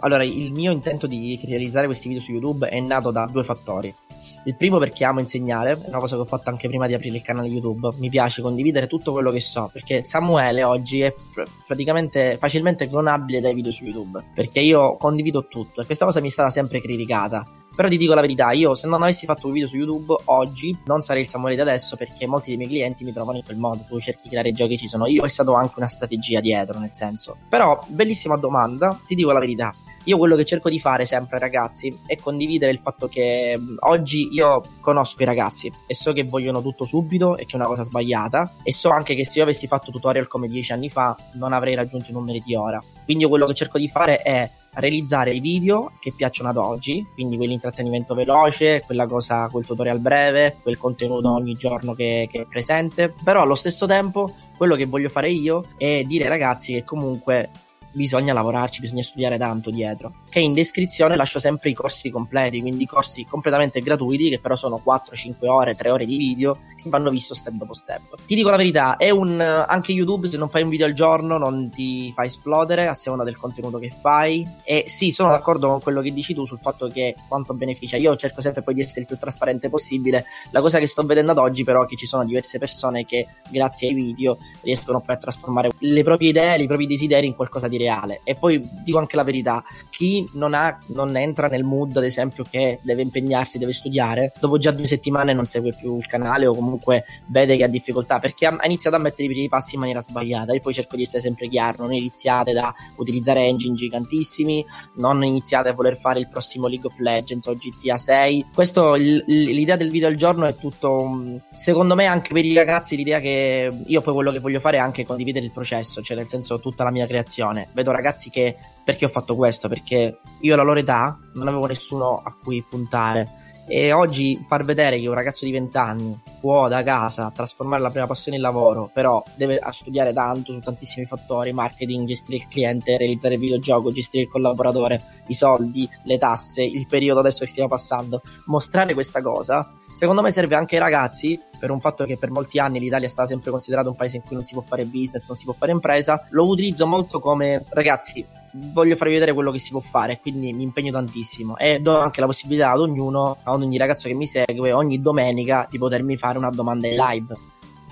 allora, 0.00 0.22
il 0.22 0.52
mio 0.52 0.70
intento 0.70 1.06
di 1.06 1.40
realizzare 1.44 1.86
questi 1.86 2.08
video 2.08 2.22
su 2.22 2.32
YouTube 2.32 2.68
è 2.68 2.78
nato 2.80 3.10
da 3.10 3.26
due 3.30 3.44
fattori. 3.44 3.94
Il 4.44 4.56
primo 4.56 4.78
perché 4.78 5.04
amo 5.04 5.20
insegnare, 5.20 5.72
è 5.72 5.88
una 5.88 5.98
cosa 5.98 6.16
che 6.16 6.22
ho 6.22 6.26
fatto 6.26 6.48
anche 6.48 6.66
prima 6.66 6.86
di 6.86 6.94
aprire 6.94 7.16
il 7.16 7.22
canale 7.22 7.48
YouTube. 7.48 7.90
Mi 7.98 8.08
piace 8.08 8.40
condividere 8.40 8.86
tutto 8.86 9.12
quello 9.12 9.30
che 9.30 9.40
so, 9.40 9.68
perché 9.70 10.02
Samuele 10.02 10.64
oggi 10.64 11.02
è 11.02 11.12
pr- 11.12 11.48
praticamente 11.66 12.36
facilmente 12.38 12.88
clonabile 12.88 13.40
dai 13.40 13.52
video 13.52 13.70
su 13.70 13.84
YouTube, 13.84 14.24
perché 14.34 14.60
io 14.60 14.96
condivido 14.96 15.46
tutto 15.46 15.82
e 15.82 15.84
questa 15.84 16.06
cosa 16.06 16.20
mi 16.20 16.28
è 16.28 16.30
stata 16.30 16.48
sempre 16.48 16.80
criticata. 16.80 17.46
Però 17.76 17.88
ti 17.88 17.96
dico 17.96 18.14
la 18.14 18.20
verità, 18.20 18.50
io 18.50 18.74
se 18.74 18.88
non 18.88 19.02
avessi 19.02 19.26
fatto 19.26 19.46
un 19.46 19.52
video 19.52 19.68
su 19.68 19.76
YouTube 19.76 20.14
oggi 20.24 20.76
non 20.84 21.02
sarei 21.02 21.22
il 21.22 21.28
Samuele 21.28 21.54
di 21.54 21.60
adesso 21.62 21.96
perché 21.96 22.26
molti 22.26 22.48
dei 22.48 22.56
miei 22.56 22.68
clienti 22.68 23.04
mi 23.04 23.12
trovano 23.12 23.38
in 23.38 23.44
quel 23.44 23.58
modo, 23.58 23.84
tu 23.88 23.98
cerchi 24.00 24.24
di 24.24 24.30
creare 24.30 24.52
giochi 24.52 24.76
ci 24.76 24.88
sono 24.88 25.06
io, 25.06 25.24
è 25.24 25.28
stato 25.28 25.54
anche 25.54 25.74
una 25.76 25.86
strategia 25.86 26.40
dietro 26.40 26.78
nel 26.78 26.90
senso. 26.92 27.36
Però, 27.48 27.78
bellissima 27.88 28.36
domanda, 28.36 28.98
ti 29.06 29.14
dico 29.14 29.32
la 29.32 29.38
verità, 29.38 29.72
io 30.04 30.16
quello 30.16 30.36
che 30.36 30.44
cerco 30.44 30.70
di 30.70 30.80
fare 30.80 31.04
sempre, 31.04 31.38
ragazzi, 31.38 31.96
è 32.06 32.16
condividere 32.16 32.72
il 32.72 32.80
fatto 32.82 33.06
che 33.08 33.58
oggi 33.80 34.32
io 34.32 34.62
conosco 34.80 35.22
i 35.22 35.26
ragazzi 35.26 35.70
e 35.86 35.94
so 35.94 36.12
che 36.12 36.24
vogliono 36.24 36.62
tutto 36.62 36.84
subito 36.84 37.36
e 37.36 37.44
che 37.44 37.52
è 37.52 37.56
una 37.56 37.66
cosa 37.66 37.82
sbagliata. 37.82 38.54
E 38.62 38.72
so 38.72 38.90
anche 38.90 39.14
che 39.14 39.26
se 39.26 39.38
io 39.38 39.44
avessi 39.44 39.66
fatto 39.66 39.90
tutorial 39.90 40.26
come 40.26 40.48
dieci 40.48 40.72
anni 40.72 40.88
fa, 40.88 41.14
non 41.34 41.52
avrei 41.52 41.74
raggiunto 41.74 42.10
i 42.10 42.14
numeri 42.14 42.42
di 42.44 42.54
ora. 42.54 42.80
Quindi 43.04 43.24
io 43.24 43.28
quello 43.28 43.46
che 43.46 43.54
cerco 43.54 43.78
di 43.78 43.88
fare 43.88 44.18
è 44.18 44.50
realizzare 44.74 45.32
i 45.32 45.40
video 45.40 45.92
che 46.00 46.12
piacciono 46.12 46.48
ad 46.48 46.56
oggi, 46.56 47.04
quindi 47.14 47.36
quell'intrattenimento 47.36 48.14
veloce, 48.14 48.82
quella 48.86 49.06
cosa, 49.06 49.48
quel 49.48 49.66
tutorial 49.66 49.98
breve, 49.98 50.56
quel 50.62 50.78
contenuto 50.78 51.32
ogni 51.32 51.54
giorno 51.54 51.94
che, 51.94 52.28
che 52.30 52.42
è 52.42 52.46
presente. 52.46 53.12
Però 53.22 53.42
allo 53.42 53.54
stesso 53.54 53.86
tempo, 53.86 54.32
quello 54.56 54.76
che 54.76 54.86
voglio 54.86 55.08
fare 55.08 55.30
io 55.30 55.64
è 55.76 56.02
dire 56.04 56.24
ai 56.24 56.30
ragazzi 56.30 56.72
che 56.72 56.84
comunque 56.84 57.50
bisogna 57.92 58.32
lavorarci, 58.32 58.80
bisogna 58.80 59.02
studiare 59.02 59.38
tanto 59.38 59.70
dietro. 59.70 60.12
Che 60.28 60.40
in 60.40 60.52
descrizione 60.52 61.16
lascio 61.16 61.38
sempre 61.38 61.70
i 61.70 61.74
corsi 61.74 62.10
completi, 62.10 62.60
quindi 62.60 62.86
corsi 62.86 63.24
completamente 63.24 63.80
gratuiti, 63.80 64.28
che 64.30 64.40
però 64.40 64.56
sono 64.56 64.80
4-5 64.84 65.46
ore, 65.46 65.74
3 65.74 65.90
ore 65.90 66.06
di 66.06 66.16
video, 66.16 66.58
che 66.80 66.88
vanno 66.88 67.10
visto 67.10 67.34
step 67.34 67.54
dopo 67.54 67.74
step. 67.74 68.16
Ti 68.26 68.34
dico 68.34 68.50
la 68.50 68.56
verità, 68.56 68.96
è 68.96 69.10
un 69.10 69.40
anche 69.40 69.92
YouTube, 69.92 70.30
se 70.30 70.36
non 70.36 70.48
fai 70.48 70.62
un 70.62 70.68
video 70.68 70.86
al 70.86 70.92
giorno, 70.92 71.36
non 71.38 71.70
ti 71.70 72.12
fa 72.14 72.24
esplodere 72.24 72.86
a 72.86 72.94
seconda 72.94 73.24
del 73.24 73.36
contenuto 73.36 73.78
che 73.78 73.90
fai. 73.90 74.46
E 74.64 74.84
sì, 74.86 75.10
sono 75.10 75.30
d'accordo 75.30 75.68
con 75.68 75.80
quello 75.80 76.00
che 76.00 76.12
dici 76.12 76.34
tu 76.34 76.44
sul 76.44 76.58
fatto 76.58 76.86
che 76.86 77.14
quanto 77.28 77.54
beneficia. 77.54 77.96
Io 77.96 78.16
cerco 78.16 78.40
sempre 78.40 78.62
poi 78.62 78.74
di 78.74 78.80
essere 78.80 79.00
il 79.00 79.06
più 79.06 79.18
trasparente 79.18 79.68
possibile. 79.68 80.24
La 80.50 80.60
cosa 80.60 80.78
che 80.78 80.86
sto 80.86 81.02
vedendo 81.02 81.32
ad 81.32 81.38
oggi, 81.38 81.64
però, 81.64 81.84
è 81.84 81.86
che 81.86 81.96
ci 81.96 82.06
sono 82.06 82.24
diverse 82.24 82.58
persone 82.58 83.04
che, 83.04 83.26
grazie 83.50 83.88
ai 83.88 83.94
video, 83.94 84.38
riescono 84.62 85.00
poi 85.00 85.14
a 85.14 85.18
trasformare 85.18 85.70
le 85.78 86.02
proprie 86.02 86.30
idee, 86.30 86.62
i 86.62 86.66
propri 86.66 86.86
desideri 86.86 87.26
in 87.26 87.34
qualcosa 87.34 87.68
di 87.68 87.76
reale. 87.80 88.20
E 88.24 88.34
poi 88.34 88.60
dico 88.84 88.98
anche 88.98 89.16
la 89.16 89.24
verità: 89.24 89.62
chi 89.90 90.28
non, 90.34 90.54
ha, 90.54 90.78
non 90.88 91.16
entra 91.16 91.48
nel 91.48 91.64
mood, 91.64 91.96
ad 91.96 92.04
esempio, 92.04 92.44
che 92.48 92.78
deve 92.82 93.02
impegnarsi, 93.02 93.58
deve 93.58 93.72
studiare, 93.72 94.32
dopo 94.38 94.58
già 94.58 94.70
due 94.70 94.86
settimane 94.86 95.32
non 95.32 95.46
segue 95.46 95.74
più 95.74 95.96
il 95.96 96.06
canale 96.06 96.46
o 96.46 96.54
comunque 96.54 97.04
vede 97.28 97.56
che 97.56 97.64
ha 97.64 97.68
difficoltà 97.68 98.18
perché 98.18 98.46
ha 98.46 98.58
iniziato 98.64 98.96
a 98.96 98.98
mettere 98.98 99.24
i 99.24 99.28
primi 99.28 99.48
passi 99.48 99.74
in 99.74 99.80
maniera 99.80 100.00
sbagliata. 100.00 100.52
E 100.52 100.60
poi 100.60 100.74
cerco 100.74 100.96
di 100.96 101.02
essere 101.02 101.20
sempre 101.20 101.48
chiaro: 101.48 101.82
non 101.84 101.92
iniziate 101.92 102.52
da 102.52 102.72
utilizzare 102.96 103.44
engine 103.44 103.74
gigantissimi, 103.74 104.64
non 104.96 105.24
iniziate 105.24 105.68
a 105.70 105.72
voler 105.72 105.96
fare 105.96 106.18
il 106.18 106.28
prossimo 106.28 106.66
League 106.66 106.86
of 106.86 106.98
Legends 106.98 107.46
o 107.46 107.56
GTA 107.56 107.96
6. 107.96 108.46
Questo, 108.54 108.94
l'idea 108.94 109.76
del 109.76 109.90
video 109.90 110.08
al 110.08 110.14
giorno 110.14 110.46
è 110.46 110.54
tutto, 110.54 111.40
secondo 111.56 111.94
me, 111.94 112.06
anche 112.06 112.32
per 112.32 112.44
i 112.44 112.54
ragazzi, 112.54 112.96
l'idea 112.96 113.20
che 113.20 113.70
io 113.86 114.00
poi 114.00 114.14
quello 114.14 114.32
che 114.32 114.38
voglio 114.38 114.60
fare 114.60 114.76
è 114.76 114.80
anche 114.80 115.04
condividere 115.04 115.44
il 115.44 115.52
processo, 115.52 116.02
cioè 116.02 116.16
nel 116.16 116.28
senso 116.28 116.58
tutta 116.58 116.84
la 116.84 116.90
mia 116.90 117.06
creazione 117.06 117.68
vedo 117.72 117.90
ragazzi 117.90 118.30
che 118.30 118.56
perché 118.84 119.04
ho 119.04 119.08
fatto 119.08 119.36
questo? 119.36 119.68
Perché 119.68 120.18
io 120.40 120.54
alla 120.54 120.62
loro 120.62 120.80
età 120.80 121.18
non 121.34 121.48
avevo 121.48 121.66
nessuno 121.66 122.22
a 122.24 122.34
cui 122.42 122.64
puntare. 122.68 123.38
E 123.68 123.92
oggi 123.92 124.44
far 124.48 124.64
vedere 124.64 124.98
che 124.98 125.06
un 125.06 125.14
ragazzo 125.14 125.44
di 125.44 125.52
20 125.52 125.76
anni 125.76 126.20
può 126.40 126.66
da 126.66 126.82
casa 126.82 127.30
trasformare 127.32 127.80
la 127.80 127.90
prima 127.90 128.08
passione 128.08 128.36
in 128.36 128.42
lavoro, 128.42 128.90
però 128.92 129.22
deve 129.36 129.60
studiare 129.70 130.12
tanto 130.12 130.52
su 130.52 130.58
tantissimi 130.58 131.06
fattori, 131.06 131.52
marketing, 131.52 132.08
gestire 132.08 132.38
il 132.38 132.48
cliente, 132.48 132.96
realizzare 132.96 133.34
il 133.34 133.40
videogioco, 133.40 133.92
gestire 133.92 134.24
il 134.24 134.28
collaboratore, 134.28 135.00
i 135.28 135.34
soldi, 135.34 135.88
le 136.02 136.18
tasse, 136.18 136.64
il 136.64 136.88
periodo 136.88 137.20
adesso 137.20 137.44
che 137.44 137.50
stiamo 137.50 137.68
passando, 137.68 138.22
mostrare 138.46 138.92
questa 138.92 139.22
cosa 139.22 139.79
secondo 140.00 140.22
me 140.22 140.30
serve 140.30 140.54
anche 140.54 140.76
ai 140.76 140.80
ragazzi 140.80 141.38
per 141.58 141.70
un 141.70 141.78
fatto 141.78 142.06
che 142.06 142.16
per 142.16 142.30
molti 142.30 142.58
anni 142.58 142.80
l'Italia 142.80 143.06
è 143.06 143.10
stata 143.10 143.28
sempre 143.28 143.50
considerata 143.50 143.90
un 143.90 143.96
paese 143.96 144.16
in 144.16 144.22
cui 144.22 144.34
non 144.34 144.46
si 144.46 144.54
può 144.54 144.62
fare 144.62 144.86
business, 144.86 145.28
non 145.28 145.36
si 145.36 145.44
può 145.44 145.52
fare 145.52 145.72
impresa, 145.72 146.26
lo 146.30 146.46
utilizzo 146.46 146.86
molto 146.86 147.20
come 147.20 147.62
ragazzi, 147.68 148.24
voglio 148.72 148.96
farvi 148.96 149.12
vedere 149.12 149.34
quello 149.34 149.50
che 149.50 149.58
si 149.58 149.72
può 149.72 149.80
fare, 149.80 150.18
quindi 150.18 150.54
mi 150.54 150.62
impegno 150.62 150.90
tantissimo 150.90 151.58
e 151.58 151.80
do 151.80 152.00
anche 152.00 152.20
la 152.20 152.26
possibilità 152.26 152.70
ad 152.70 152.80
ognuno, 152.80 153.40
a 153.42 153.52
ogni 153.52 153.76
ragazzo 153.76 154.08
che 154.08 154.14
mi 154.14 154.26
segue, 154.26 154.72
ogni 154.72 155.02
domenica 155.02 155.66
di 155.68 155.76
potermi 155.76 156.16
fare 156.16 156.38
una 156.38 156.48
domanda 156.48 156.88
in 156.88 156.96
live. 156.96 157.36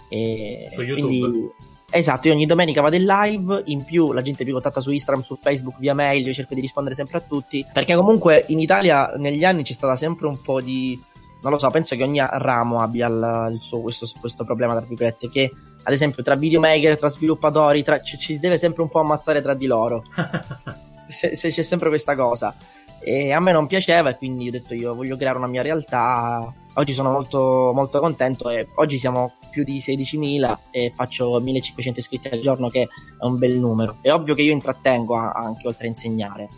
E 0.08 0.68
Su 0.70 0.80
YouTube. 0.80 1.02
Quindi, 1.02 1.50
Esatto, 1.90 2.28
io 2.28 2.34
ogni 2.34 2.44
domenica 2.44 2.82
vado 2.82 2.96
in 2.96 3.06
live, 3.06 3.62
in 3.66 3.82
più 3.82 4.12
la 4.12 4.20
gente 4.20 4.44
mi 4.44 4.50
contatta 4.50 4.78
su 4.78 4.90
Instagram, 4.90 5.22
su 5.22 5.38
Facebook, 5.40 5.78
via 5.78 5.94
mail, 5.94 6.26
io 6.26 6.34
cerco 6.34 6.54
di 6.54 6.60
rispondere 6.60 6.94
sempre 6.94 7.16
a 7.16 7.22
tutti, 7.22 7.64
perché 7.72 7.94
comunque 7.94 8.44
in 8.48 8.60
Italia 8.60 9.14
negli 9.16 9.42
anni 9.42 9.62
c'è 9.62 9.72
stata 9.72 9.96
sempre 9.96 10.26
un 10.26 10.38
po' 10.42 10.60
di 10.60 11.00
non 11.40 11.52
lo 11.52 11.58
so, 11.58 11.68
penso 11.70 11.94
che 11.94 12.02
ogni 12.02 12.20
ramo 12.20 12.80
abbia 12.80 13.06
il, 13.06 13.52
il 13.52 13.60
suo, 13.60 13.80
questo, 13.80 14.06
questo, 14.18 14.44
problema, 14.44 14.74
tra 14.74 14.84
virgolette, 14.86 15.28
che 15.28 15.50
ad 15.82 15.92
esempio 15.92 16.22
tra 16.22 16.34
videomaker, 16.34 16.98
tra 16.98 17.08
sviluppatori, 17.08 17.82
tra, 17.82 18.00
ci, 18.00 18.18
ci, 18.18 18.34
si 18.34 18.38
deve 18.38 18.58
sempre 18.58 18.82
un 18.82 18.88
po' 18.88 19.00
ammazzare 19.00 19.40
tra 19.40 19.54
di 19.54 19.66
loro. 19.66 20.02
se, 21.06 21.36
se, 21.36 21.50
c'è 21.50 21.62
sempre 21.62 21.88
questa 21.88 22.14
cosa. 22.14 22.54
E 23.00 23.32
a 23.32 23.40
me 23.40 23.52
non 23.52 23.66
piaceva 23.66 24.10
e 24.10 24.16
quindi 24.16 24.48
ho 24.48 24.50
detto 24.50 24.74
io 24.74 24.94
voglio 24.94 25.16
creare 25.16 25.38
una 25.38 25.46
mia 25.46 25.62
realtà. 25.62 26.52
Oggi 26.74 26.92
sono 26.92 27.10
molto, 27.10 27.70
molto 27.72 28.00
contento 28.00 28.50
e 28.50 28.68
oggi 28.74 28.98
siamo 28.98 29.34
più 29.50 29.62
di 29.64 29.78
16.000 29.78 30.58
e 30.70 30.92
faccio 30.94 31.40
1.500 31.40 31.92
iscritti 31.96 32.28
al 32.28 32.40
giorno 32.40 32.68
che 32.68 32.82
è 32.82 33.24
un 33.24 33.36
bel 33.36 33.56
numero. 33.56 33.98
È 34.00 34.12
ovvio 34.12 34.34
che 34.34 34.42
io 34.42 34.52
intrattengo 34.52 35.14
anche 35.14 35.66
oltre 35.68 35.86
a 35.86 35.90
insegnare, 35.90 36.48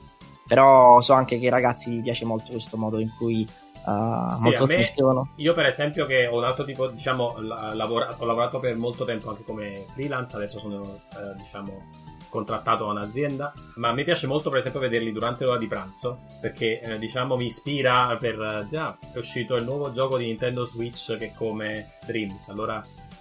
però 0.47 1.01
so 1.01 1.13
anche 1.13 1.39
che 1.39 1.45
ai 1.45 1.51
ragazzi 1.51 2.01
piace 2.03 2.25
molto 2.25 2.53
questo 2.53 2.77
modo 2.77 2.99
in 2.99 3.11
cui 3.17 3.47
Uh, 3.85 4.37
sì, 4.37 4.45
molto 4.45 4.67
me. 4.67 5.33
Io, 5.37 5.55
per 5.55 5.67
esempio, 5.67 6.07
che 6.07 6.27
ho 6.27 6.37
un 6.37 6.45
altro 6.45 6.65
tipo, 6.65 6.89
diciamo, 6.89 7.37
la, 7.41 7.73
lavora, 7.75 8.15
ho 8.17 8.25
lavorato 8.25 8.61
per 8.61 8.77
molto 8.77 9.05
tempo 9.05 9.31
anche 9.31 9.45
come 9.45 9.85
freelance, 9.93 10.37
adesso 10.37 10.59
sono, 10.59 10.83
eh, 10.83 11.35
diciamo, 11.37 11.89
contrattato 12.29 12.87
a 12.87 12.93
un'azienda, 12.93 13.53
ma 13.77 13.93
mi 13.93 14.05
piace 14.05 14.27
molto, 14.27 14.51
per 14.51 14.61
esempio, 14.61 14.81
vederli 14.81 15.13
durante 15.13 15.45
l'ora 15.45 15.59
di 15.59 15.67
pranzo, 15.67 16.21
perché, 16.41 16.81
eh, 16.81 16.99
diciamo, 16.99 17.37
mi 17.37 17.47
ispira 17.47 18.17
per, 18.19 18.41
ah, 18.41 18.99
è 19.13 19.19
uscito 19.19 19.57
il 19.57 19.65
nuovo 19.65 19.91
gioco 19.91 20.17
di 20.17 20.27
Nintendo 20.27 20.65
Switch 20.65 21.17
che 21.17 21.27
è 21.27 21.33
come 21.35 21.95
Dreams, 22.07 22.49
allora 22.49 22.81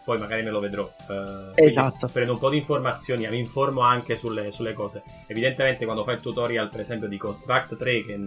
poi 0.09 0.17
magari 0.17 0.41
me 0.41 0.49
lo 0.49 0.59
vedrò. 0.59 0.91
Uh, 1.07 1.51
esatto. 1.53 2.07
Prendo 2.11 2.31
un 2.31 2.39
po' 2.39 2.49
di 2.49 2.57
informazioni, 2.57 3.27
mi 3.29 3.37
informo 3.37 3.81
anche 3.81 4.17
sulle, 4.17 4.49
sulle, 4.49 4.73
cose. 4.73 5.03
Evidentemente, 5.27 5.85
quando 5.85 6.03
fai 6.03 6.15
il 6.15 6.21
tutorial, 6.21 6.67
per 6.67 6.79
esempio, 6.79 7.07
di 7.07 7.15
Construct 7.17 7.77
3, 7.77 8.05
che, 8.05 8.19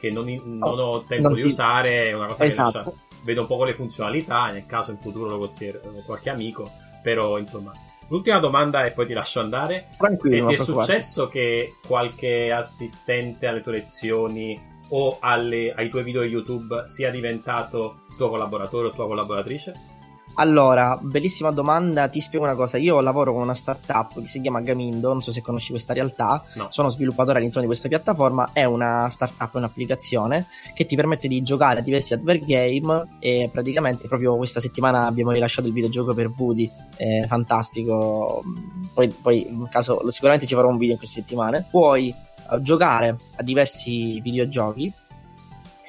che 0.00 0.10
non, 0.10 0.24
non 0.44 0.78
oh, 0.78 0.82
ho 0.82 1.04
tempo 1.04 1.28
non 1.28 1.34
di 1.34 1.42
ti... 1.42 1.46
usare, 1.46 2.08
è 2.08 2.12
una 2.14 2.26
cosa 2.26 2.44
esatto. 2.44 2.70
che 2.70 2.76
lascia. 2.78 2.92
Vedo 3.22 3.40
un 3.42 3.46
po' 3.46 3.62
le 3.62 3.74
funzionalità. 3.74 4.46
Nel 4.46 4.66
caso 4.66 4.90
in 4.90 4.98
futuro 4.98 5.28
lo 5.28 5.38
consiglio 5.38 5.78
qualche 6.04 6.30
amico. 6.30 6.68
Però, 7.00 7.38
insomma, 7.38 7.70
L'ultima 8.08 8.40
domanda 8.40 8.82
e 8.82 8.90
poi 8.90 9.06
ti 9.06 9.12
lascio 9.12 9.38
andare. 9.38 9.86
Tranquillo. 9.96 10.50
E 10.50 10.54
ti 10.56 10.60
è 10.60 10.64
successo 10.64 11.28
che 11.28 11.76
qualche 11.86 12.50
assistente 12.50 13.46
alle 13.46 13.62
tue 13.62 13.70
lezioni 13.70 14.60
o 14.88 15.18
alle, 15.20 15.72
ai 15.72 15.88
tuoi 15.88 16.02
video 16.02 16.24
YouTube 16.24 16.88
sia 16.88 17.12
diventato 17.12 18.00
tuo 18.16 18.28
collaboratore 18.28 18.88
o 18.88 18.90
tua 18.90 19.06
collaboratrice? 19.06 19.89
Allora, 20.34 20.98
bellissima 21.00 21.50
domanda, 21.50 22.08
ti 22.08 22.20
spiego 22.20 22.44
una 22.44 22.54
cosa, 22.54 22.78
io 22.78 23.00
lavoro 23.00 23.32
con 23.32 23.42
una 23.42 23.54
startup 23.54 24.20
che 24.20 24.26
si 24.26 24.40
chiama 24.40 24.60
Gamindo, 24.60 25.08
non 25.08 25.20
so 25.20 25.32
se 25.32 25.42
conosci 25.42 25.70
questa 25.70 25.92
realtà, 25.92 26.42
no. 26.54 26.68
sono 26.70 26.88
sviluppatore 26.88 27.38
all'interno 27.38 27.62
di 27.62 27.66
questa 27.66 27.88
piattaforma, 27.88 28.50
è 28.52 28.64
una 28.64 29.08
startup, 29.10 29.54
un'applicazione 29.54 30.46
che 30.72 30.86
ti 30.86 30.96
permette 30.96 31.28
di 31.28 31.42
giocare 31.42 31.80
a 31.80 31.82
diversi 31.82 32.14
advert 32.14 32.44
game 32.44 33.18
e 33.18 33.50
praticamente 33.52 34.08
proprio 34.08 34.36
questa 34.36 34.60
settimana 34.60 35.06
abbiamo 35.06 35.32
rilasciato 35.32 35.66
il 35.66 35.74
videogioco 35.74 36.14
per 36.14 36.32
Woody, 36.34 36.70
è 36.96 37.24
fantastico, 37.26 38.42
poi, 38.94 39.08
poi 39.08 39.46
in 39.46 39.68
caso 39.68 40.10
sicuramente 40.10 40.46
ci 40.46 40.54
farò 40.54 40.68
un 40.68 40.78
video 40.78 40.92
in 40.92 40.98
queste 40.98 41.20
settimane, 41.20 41.66
puoi 41.70 42.14
uh, 42.50 42.60
giocare 42.60 43.16
a 43.36 43.42
diversi 43.42 44.20
videogiochi 44.20 44.90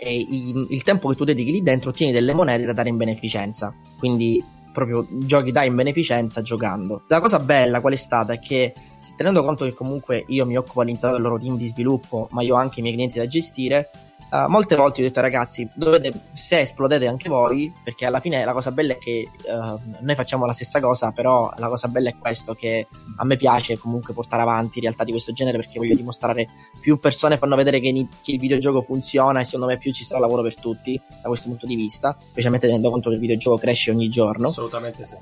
e 0.03 0.17
il, 0.17 0.65
il 0.69 0.81
tempo 0.81 1.09
che 1.09 1.15
tu 1.15 1.23
dedichi 1.23 1.51
lì 1.51 1.61
dentro 1.61 1.91
ottieni 1.91 2.11
delle 2.11 2.33
monete 2.33 2.65
da 2.65 2.73
dare 2.73 2.89
in 2.89 2.97
beneficenza. 2.97 3.71
Quindi 3.99 4.43
proprio 4.73 5.05
giochi 5.11 5.51
da 5.51 5.63
in 5.63 5.75
beneficenza 5.75 6.41
giocando. 6.41 7.03
La 7.07 7.19
cosa 7.19 7.37
bella 7.37 7.81
qual 7.81 7.93
è 7.93 7.97
stata 7.97 8.33
è 8.33 8.39
che 8.39 8.73
tenendo 9.15 9.43
conto 9.43 9.63
che 9.63 9.75
comunque 9.75 10.23
io 10.29 10.47
mi 10.47 10.57
occupo 10.57 10.81
all'interno 10.81 11.17
del 11.17 11.23
loro 11.23 11.37
team 11.37 11.55
di 11.55 11.67
sviluppo, 11.67 12.27
ma 12.31 12.41
io 12.41 12.55
ho 12.55 12.57
anche 12.57 12.79
i 12.79 12.81
miei 12.81 12.95
clienti 12.95 13.19
da 13.19 13.27
gestire, 13.27 13.91
Uh, 14.31 14.49
molte 14.49 14.77
volte 14.77 15.01
ho 15.01 15.03
detto 15.03 15.19
ragazzi, 15.19 15.69
dovete, 15.75 16.13
se 16.31 16.61
esplodete 16.61 17.05
anche 17.05 17.27
voi, 17.27 17.71
perché 17.83 18.05
alla 18.05 18.21
fine 18.21 18.45
la 18.45 18.53
cosa 18.53 18.71
bella 18.71 18.93
è 18.93 18.97
che 18.97 19.27
uh, 19.29 19.79
noi 19.99 20.15
facciamo 20.15 20.45
la 20.45 20.53
stessa 20.53 20.79
cosa, 20.79 21.11
però 21.11 21.51
la 21.57 21.67
cosa 21.67 21.89
bella 21.89 22.09
è 22.09 22.15
questo, 22.17 22.53
che 22.53 22.87
a 23.17 23.25
me 23.25 23.35
piace 23.35 23.77
comunque 23.77 24.13
portare 24.13 24.41
avanti 24.41 24.79
realtà 24.79 25.03
di 25.03 25.11
questo 25.11 25.33
genere 25.33 25.57
perché 25.57 25.79
voglio 25.79 25.95
dimostrare 25.95 26.47
più 26.79 26.97
persone 26.97 27.35
fanno 27.35 27.57
vedere 27.57 27.81
che, 27.81 28.07
che 28.23 28.31
il 28.31 28.39
videogioco 28.39 28.81
funziona 28.81 29.41
e 29.41 29.43
secondo 29.43 29.65
me 29.65 29.77
più 29.77 29.91
ci 29.91 30.05
sarà 30.05 30.21
lavoro 30.21 30.43
per 30.43 30.55
tutti 30.55 30.99
da 31.21 31.27
questo 31.27 31.49
punto 31.49 31.65
di 31.65 31.75
vista, 31.75 32.15
specialmente 32.17 32.67
tenendo 32.67 32.89
conto 32.89 33.09
che 33.09 33.15
il 33.15 33.21
videogioco 33.21 33.57
cresce 33.57 33.91
ogni 33.91 34.07
giorno. 34.07 34.47
Assolutamente 34.47 35.05
sì. 35.05 35.15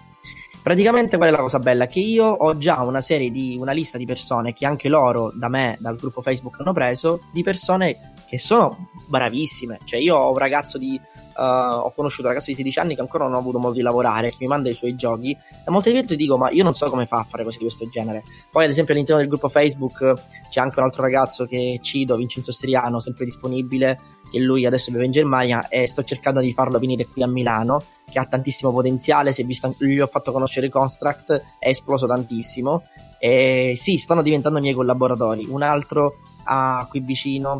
Praticamente 0.62 1.18
qual 1.18 1.30
è 1.30 1.32
la 1.32 1.40
cosa 1.40 1.58
bella? 1.58 1.86
Che 1.88 2.00
io 2.00 2.26
ho 2.26 2.58
già 2.58 2.82
una 2.82 3.02
serie 3.02 3.32
di 3.32 3.58
una 3.60 3.72
lista 3.72 3.98
di 3.98 4.06
persone 4.06 4.54
che 4.54 4.68
anche 4.68 4.90
loro 4.90 5.32
da 5.34 5.48
me, 5.48 5.78
dal 5.80 5.96
gruppo 5.96 6.22
Facebook 6.22 6.60
hanno 6.60 6.74
preso, 6.74 7.22
di 7.32 7.42
persone 7.42 7.98
che 8.30 8.38
sono 8.38 8.90
bravissime. 9.08 9.80
Cioè, 9.84 10.00
io 10.00 10.16
ho 10.16 10.32
un 10.32 10.38
ragazzo 10.38 10.78
di. 10.78 11.00
Uh, 11.40 11.86
ho 11.86 11.92
conosciuto 11.92 12.24
un 12.24 12.34
ragazzo 12.34 12.52
di 12.52 12.58
16 12.58 12.80
anni 12.80 12.96
che 12.96 13.02
ancora 13.02 13.24
non 13.24 13.34
ha 13.34 13.38
avuto 13.38 13.60
modo 13.60 13.74
di 13.74 13.82
lavorare, 13.82 14.30
che 14.30 14.38
mi 14.42 14.48
manda 14.48 14.70
i 14.70 14.74
suoi 14.74 14.94
giochi. 14.96 15.32
E 15.32 15.72
molte 15.72 15.92
volte 15.92 16.16
dico: 16.16 16.38
Ma 16.38 16.52
io 16.52 16.64
non 16.64 16.76
so 16.76 16.90
come 16.90 17.08
fa 17.08 17.18
a 17.18 17.24
fare 17.24 17.44
cose 17.44 17.58
di 17.58 17.64
questo 17.64 17.90
genere. 17.90 18.24
Poi, 18.52 18.66
ad 18.66 18.70
esempio, 18.70 18.94
all'interno 18.94 19.22
del 19.22 19.30
gruppo 19.30 19.50
Facebook 19.50 20.14
c'è 20.50 20.60
anche 20.60 20.80
un 20.80 20.86
altro 20.86 21.02
ragazzo 21.02 21.46
che 21.46 21.80
cido, 21.82 22.18
Vincenzo 22.18 22.52
Striano, 22.52 23.00
sempre 23.00 23.26
disponibile. 23.26 24.00
Che 24.30 24.38
lui 24.38 24.64
adesso 24.68 24.92
vive 24.92 25.06
in 25.06 25.12
Germania 25.12 25.68
e 25.70 25.88
sto 25.88 26.04
cercando 26.04 26.40
di 26.40 26.54
farlo 26.54 26.78
venire 26.78 27.08
qui 27.08 27.24
a 27.24 27.28
Milano. 27.28 27.82
Che 28.08 28.20
ha 28.20 28.26
tantissimo 28.26 28.72
potenziale. 28.72 29.32
Si 29.32 29.42
è 29.42 29.46
visto, 29.46 29.74
gli 29.80 30.00
ho 30.00 30.08
fatto 30.08 30.32
conoscere 30.32 30.70
Construct, 30.70 31.42
è 31.58 31.70
esploso 31.70 32.06
tantissimo. 32.06 32.84
E 33.18 33.74
sì, 33.76 33.98
stanno 33.98 34.22
diventando 34.22 34.60
miei 34.60 34.76
collaboratori. 34.76 35.48
Un 35.50 35.64
altro 35.64 36.18
ah, 36.44 36.86
qui 36.90 37.00
vicino 37.00 37.60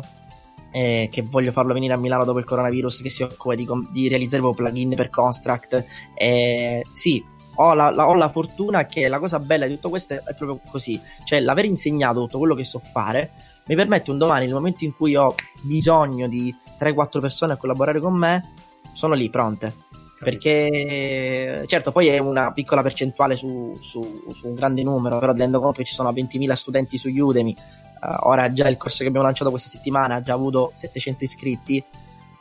eh, 0.70 1.08
che 1.10 1.22
voglio 1.22 1.52
farlo 1.52 1.72
venire 1.72 1.94
a 1.94 1.96
Milano 1.96 2.24
dopo 2.24 2.38
il 2.38 2.44
coronavirus, 2.44 3.02
che 3.02 3.10
si 3.10 3.22
occupa 3.22 3.54
di, 3.54 3.66
di 3.90 4.08
realizzare 4.08 4.42
proprio 4.42 4.66
plugin 4.66 4.94
per 4.94 5.10
Construct. 5.10 5.84
Eh, 6.14 6.84
sì, 6.92 7.24
ho 7.56 7.74
la, 7.74 7.90
la, 7.90 8.08
ho 8.08 8.14
la, 8.14 8.28
fortuna 8.28 8.86
che 8.86 9.08
la 9.08 9.18
cosa 9.18 9.38
bella 9.38 9.66
di 9.66 9.74
tutto 9.74 9.88
questo 9.88 10.14
è, 10.14 10.34
proprio 10.36 10.60
così, 10.70 11.00
cioè 11.24 11.40
l'aver 11.40 11.64
insegnato 11.64 12.20
tutto 12.20 12.38
quello 12.38 12.54
che 12.54 12.64
so 12.64 12.78
fare 12.78 13.48
mi 13.66 13.76
permette 13.76 14.10
un 14.10 14.18
domani, 14.18 14.46
nel 14.46 14.54
momento 14.54 14.84
in 14.84 14.96
cui 14.96 15.14
ho 15.14 15.32
bisogno 15.62 16.26
di 16.26 16.52
3-4 16.76 17.20
persone 17.20 17.52
a 17.52 17.56
collaborare 17.56 18.00
con 18.00 18.14
me, 18.14 18.52
sono 18.92 19.14
lì 19.14 19.30
pronte. 19.30 19.72
Perché 20.18 21.64
certo, 21.66 21.92
poi 21.92 22.08
è 22.08 22.18
una 22.18 22.52
piccola 22.52 22.82
percentuale 22.82 23.36
su, 23.36 23.72
su, 23.80 24.24
su 24.34 24.48
un 24.48 24.54
grande 24.54 24.82
numero, 24.82 25.18
però 25.18 25.32
tenendo 25.32 25.60
conto 25.60 25.78
che 25.80 25.86
ci 25.86 25.94
sono 25.94 26.10
20.000 26.10 26.52
studenti 26.54 26.98
su 26.98 27.08
Udemy, 27.08 27.56
Uh, 28.00 28.28
ora 28.28 28.52
già 28.52 28.68
il 28.68 28.76
corso 28.76 28.98
che 29.02 29.08
abbiamo 29.08 29.26
lanciato 29.26 29.50
questa 29.50 29.68
settimana 29.68 30.16
ha 30.16 30.22
già 30.22 30.32
avuto 30.32 30.70
700 30.72 31.24
iscritti. 31.24 31.84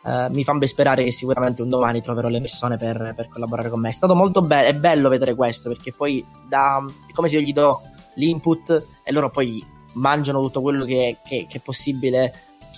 Uh, 0.01 0.33
mi 0.33 0.43
fa 0.43 0.53
ben 0.53 0.67
sperare 0.67 1.03
che 1.03 1.11
sicuramente 1.11 1.61
un 1.61 1.69
domani 1.69 2.01
troverò 2.01 2.29
le 2.29 2.39
persone 2.39 2.77
per, 2.77 3.13
per 3.15 3.27
collaborare 3.27 3.69
con 3.69 3.79
me. 3.79 3.89
È 3.89 3.93
stato 3.93 4.15
molto 4.15 4.41
bello, 4.41 4.67
è 4.67 4.73
bello 4.73 5.09
vedere 5.09 5.35
questo 5.35 5.69
perché 5.69 5.93
poi 5.93 6.25
da, 6.47 6.83
è 7.07 7.11
come 7.11 7.27
se 7.27 7.37
io 7.37 7.41
gli 7.41 7.53
do 7.53 7.81
l'input 8.15 8.85
e 9.03 9.11
loro 9.11 9.29
poi 9.29 9.63
mangiano 9.93 10.41
tutto 10.41 10.61
quello 10.61 10.85
che, 10.85 11.17
che, 11.23 11.45
che 11.47 11.57
è 11.57 11.61
possibile 11.61 12.33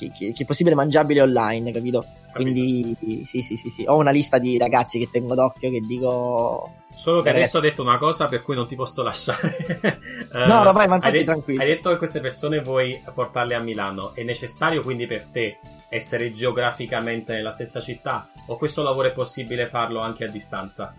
che, 0.09 0.33
che, 0.33 0.33
è 0.35 0.45
possibile 0.45 0.75
mangiabile 0.75 1.21
online, 1.21 1.71
capito? 1.71 2.05
Quindi 2.33 2.95
sì, 3.25 3.41
sì, 3.41 3.55
sì, 3.55 3.69
sì, 3.69 3.83
ho 3.85 3.97
una 3.97 4.11
lista 4.11 4.37
di 4.37 4.57
ragazzi 4.57 4.97
che 4.97 5.09
tengo 5.11 5.35
d'occhio 5.35 5.69
che 5.69 5.79
dico 5.81 6.80
Solo 6.95 7.21
che 7.21 7.29
adesso 7.29 7.57
ho 7.57 7.61
detto 7.61 7.81
una 7.81 7.97
cosa 7.97 8.27
per 8.27 8.41
cui 8.43 8.55
non 8.55 8.67
ti 8.67 8.75
posso 8.75 9.01
lasciare. 9.01 9.99
no, 10.33 10.63
no, 10.63 10.71
vai, 10.71 10.87
mantieni 10.87 11.19
hai, 11.19 11.23
tranquillo. 11.23 11.61
Hai 11.61 11.67
detto 11.67 11.89
che 11.89 11.97
queste 11.97 12.19
persone 12.19 12.61
vuoi 12.61 13.01
portarle 13.13 13.55
a 13.55 13.59
Milano. 13.59 14.13
È 14.13 14.23
necessario 14.23 14.81
quindi 14.81 15.07
per 15.07 15.25
te 15.31 15.59
essere 15.89 16.31
geograficamente 16.31 17.33
nella 17.33 17.51
stessa 17.51 17.81
città? 17.81 18.29
O 18.47 18.57
questo 18.57 18.83
lavoro 18.83 19.07
è 19.07 19.11
possibile 19.11 19.67
farlo 19.67 19.99
anche 19.99 20.25
a 20.25 20.29
distanza? 20.29 20.93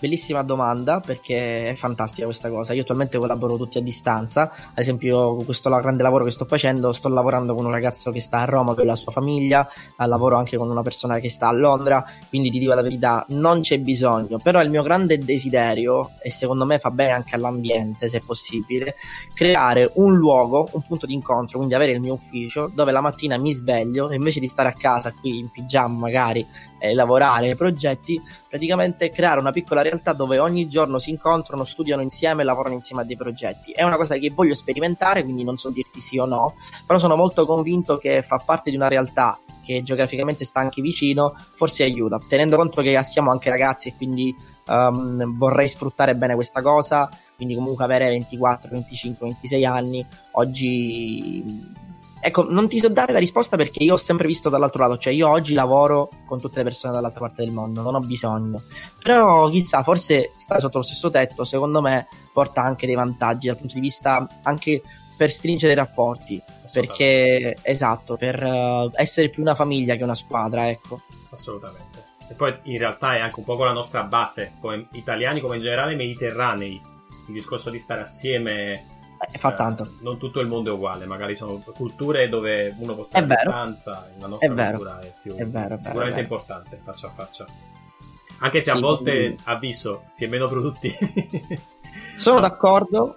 Bellissima 0.00 0.42
domanda 0.42 1.00
perché 1.00 1.70
è 1.70 1.74
fantastica 1.74 2.24
questa 2.24 2.48
cosa. 2.50 2.72
Io 2.72 2.82
attualmente 2.82 3.18
collaboro 3.18 3.56
tutti 3.56 3.78
a 3.78 3.80
distanza. 3.80 4.42
Ad 4.42 4.78
esempio, 4.78 5.34
questo 5.36 5.68
grande 5.70 6.02
lavoro 6.02 6.24
che 6.24 6.30
sto 6.30 6.44
facendo, 6.44 6.92
sto 6.92 7.08
lavorando 7.08 7.54
con 7.54 7.64
un 7.64 7.72
ragazzo 7.72 8.10
che 8.10 8.20
sta 8.20 8.38
a 8.38 8.44
Roma 8.44 8.74
con 8.74 8.86
la 8.86 8.94
sua 8.94 9.10
famiglia, 9.10 9.68
lavoro 9.96 10.36
anche 10.36 10.56
con 10.56 10.70
una 10.70 10.82
persona 10.82 11.18
che 11.18 11.28
sta 11.28 11.48
a 11.48 11.52
Londra. 11.52 12.04
Quindi 12.28 12.50
ti 12.50 12.58
dico 12.58 12.74
la 12.74 12.82
verità, 12.82 13.24
non 13.30 13.60
c'è 13.60 13.78
bisogno. 13.80 14.38
Però 14.38 14.62
il 14.62 14.70
mio 14.70 14.82
grande 14.82 15.18
desiderio, 15.18 16.10
e 16.22 16.30
secondo 16.30 16.64
me 16.64 16.78
fa 16.78 16.90
bene 16.90 17.12
anche 17.12 17.34
all'ambiente 17.34 18.08
se 18.08 18.20
possibile, 18.24 18.94
creare 19.34 19.90
un 19.94 20.14
luogo, 20.14 20.68
un 20.72 20.82
punto 20.82 21.06
di 21.06 21.14
incontro, 21.14 21.56
quindi 21.58 21.74
avere 21.74 21.92
il 21.92 22.00
mio 22.00 22.14
ufficio 22.14 22.70
dove 22.72 22.92
la 22.92 23.00
mattina 23.00 23.36
mi 23.38 23.52
sveglio 23.52 24.10
e 24.10 24.14
invece 24.14 24.38
di 24.38 24.48
stare 24.48 24.68
a 24.68 24.72
casa 24.72 25.12
qui 25.12 25.38
in 25.38 25.50
pigiama 25.50 25.98
magari 25.98 26.46
e 26.78 26.94
lavorare 26.94 27.48
ai 27.48 27.56
progetti, 27.56 28.20
praticamente 28.48 29.08
creare 29.08 29.40
una 29.40 29.50
piccola 29.50 29.82
realtà 29.82 30.12
dove 30.12 30.38
ogni 30.38 30.68
giorno 30.68 30.98
si 30.98 31.10
incontrano, 31.10 31.64
studiano 31.64 32.02
insieme 32.02 32.42
e 32.42 32.44
lavorano 32.44 32.74
insieme 32.74 33.02
a 33.02 33.04
dei 33.04 33.16
progetti. 33.16 33.72
È 33.72 33.82
una 33.82 33.96
cosa 33.96 34.16
che 34.16 34.30
voglio 34.34 34.54
sperimentare, 34.54 35.22
quindi 35.22 35.44
non 35.44 35.56
so 35.56 35.70
dirti 35.70 36.00
sì 36.00 36.18
o 36.18 36.24
no, 36.24 36.54
però 36.86 36.98
sono 36.98 37.16
molto 37.16 37.46
convinto 37.46 37.98
che 37.98 38.22
fa 38.22 38.40
parte 38.44 38.70
di 38.70 38.76
una 38.76 38.88
realtà 38.88 39.38
che 39.68 39.82
geograficamente 39.82 40.46
sta 40.46 40.60
anche 40.60 40.80
vicino, 40.80 41.36
forse 41.54 41.82
aiuta, 41.82 42.18
tenendo 42.26 42.56
conto 42.56 42.80
che 42.80 43.02
siamo 43.02 43.30
anche 43.30 43.50
ragazzi 43.50 43.88
e 43.88 43.94
quindi 43.94 44.34
um, 44.66 45.36
vorrei 45.36 45.68
sfruttare 45.68 46.16
bene 46.16 46.34
questa 46.34 46.62
cosa, 46.62 47.06
quindi 47.36 47.54
comunque 47.54 47.84
avere 47.84 48.08
24, 48.08 48.70
25, 48.70 49.26
26 49.26 49.64
anni, 49.66 50.06
oggi 50.32 51.44
ecco, 52.20 52.44
non 52.48 52.68
ti 52.68 52.78
so 52.78 52.88
dare 52.88 53.12
la 53.12 53.18
risposta 53.18 53.56
perché 53.56 53.82
io 53.82 53.94
ho 53.94 53.98
sempre 53.98 54.26
visto 54.26 54.48
dall'altro 54.48 54.82
lato, 54.82 54.98
cioè 54.98 55.12
io 55.12 55.28
oggi 55.28 55.54
lavoro 55.54 56.08
con 56.26 56.40
tutte 56.40 56.58
le 56.58 56.64
persone 56.64 56.92
dall'altra 56.92 57.20
parte 57.20 57.44
del 57.44 57.52
mondo, 57.52 57.82
non 57.82 57.94
ho 57.94 58.00
bisogno. 58.00 58.62
Però 59.02 59.48
chissà, 59.48 59.82
forse 59.82 60.32
stare 60.36 60.60
sotto 60.60 60.78
lo 60.78 60.84
stesso 60.84 61.10
tetto, 61.10 61.44
secondo 61.44 61.80
me, 61.80 62.06
porta 62.32 62.62
anche 62.62 62.86
dei 62.86 62.94
vantaggi 62.94 63.46
dal 63.46 63.56
punto 63.56 63.74
di 63.74 63.80
vista 63.80 64.26
anche 64.42 64.82
per 65.16 65.30
stringere 65.30 65.72
i 65.72 65.76
rapporti. 65.76 66.40
Perché, 66.72 67.56
esatto, 67.62 68.16
per 68.16 68.42
uh, 68.42 68.90
essere 68.94 69.30
più 69.30 69.42
una 69.42 69.54
famiglia 69.54 69.96
che 69.96 70.04
una 70.04 70.14
squadra, 70.14 70.68
ecco. 70.68 71.00
Assolutamente. 71.30 72.06
E 72.30 72.34
poi 72.34 72.56
in 72.64 72.78
realtà 72.78 73.16
è 73.16 73.20
anche 73.20 73.38
un 73.38 73.44
po' 73.44 73.56
con 73.56 73.66
la 73.66 73.72
nostra 73.72 74.02
base, 74.02 74.52
come 74.60 74.86
italiani 74.92 75.40
come 75.40 75.56
in 75.56 75.62
generale 75.62 75.94
mediterranei, 75.94 76.80
il 77.26 77.32
discorso 77.32 77.70
di 77.70 77.78
stare 77.78 78.02
assieme 78.02 78.97
eh, 79.18 79.38
fa 79.38 79.52
tanto. 79.52 79.84
Eh, 79.84 79.88
non 80.00 80.18
tutto 80.18 80.40
il 80.40 80.46
mondo 80.46 80.70
è 80.70 80.74
uguale, 80.74 81.06
magari 81.06 81.34
sono 81.34 81.62
culture 81.74 82.28
dove 82.28 82.74
uno 82.78 82.94
può 82.94 83.04
stare 83.04 83.24
a 83.24 83.28
distanza, 83.28 84.08
la 84.18 84.26
nostra 84.26 84.48
è 84.48 84.70
cultura 84.70 85.00
è, 85.00 85.12
più, 85.22 85.34
è 85.34 85.46
vero, 85.46 85.78
sicuramente 85.78 86.22
vero, 86.22 86.34
importante, 86.34 86.80
faccia 86.84 87.06
a 87.08 87.10
faccia. 87.10 87.46
Anche 88.40 88.60
se 88.60 88.70
sì, 88.70 88.76
a 88.76 88.80
volte, 88.80 89.10
quindi... 89.10 89.42
avviso, 89.44 90.04
si 90.08 90.24
è 90.24 90.28
meno 90.28 90.46
produttivi. 90.46 90.96
Sono 92.16 92.40
d'accordo, 92.40 93.16